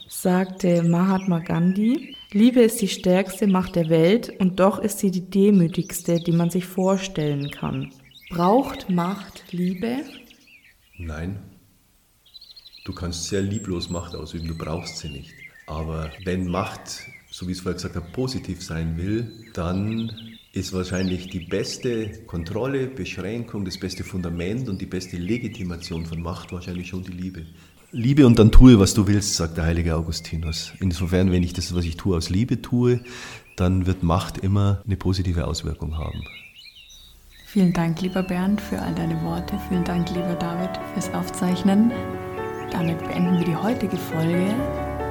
[0.09, 5.30] sagte Mahatma Gandhi, Liebe ist die stärkste Macht der Welt und doch ist sie die
[5.30, 7.93] demütigste, die man sich vorstellen kann.
[8.28, 9.99] Braucht Macht Liebe?
[10.99, 11.38] Nein.
[12.84, 15.32] Du kannst sehr lieblos Macht ausüben, du brauchst sie nicht.
[15.66, 20.11] Aber wenn Macht, so wie es vorher gesagt habe, positiv sein will, dann
[20.53, 26.53] ist wahrscheinlich die beste Kontrolle, Beschränkung, das beste Fundament und die beste Legitimation von Macht
[26.53, 27.47] wahrscheinlich schon die Liebe.
[27.93, 30.73] Liebe und dann tue, was du willst, sagt der heilige Augustinus.
[30.81, 33.01] Insofern, wenn ich das, was ich tue, aus Liebe tue,
[33.57, 36.25] dann wird Macht immer eine positive Auswirkung haben.
[37.47, 39.59] Vielen Dank, lieber Bernd, für all deine Worte.
[39.69, 41.91] Vielen Dank, lieber David, fürs Aufzeichnen.
[42.71, 44.55] Damit beenden wir die heutige Folge.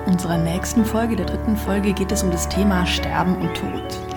[0.06, 4.09] Unserer nächsten Folge, der dritten Folge, geht es um das Thema Sterben und Tod.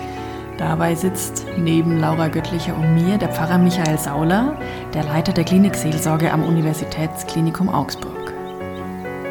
[0.57, 4.55] Dabei sitzt neben Laura Göttlicher und mir der Pfarrer Michael Sauler,
[4.93, 8.33] der Leiter der Klinikseelsorge am Universitätsklinikum Augsburg.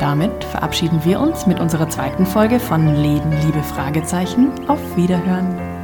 [0.01, 4.51] Damit verabschieden wir uns mit unserer zweiten Folge von Leben, Liebe, Fragezeichen.
[4.67, 5.82] Auf Wiederhören.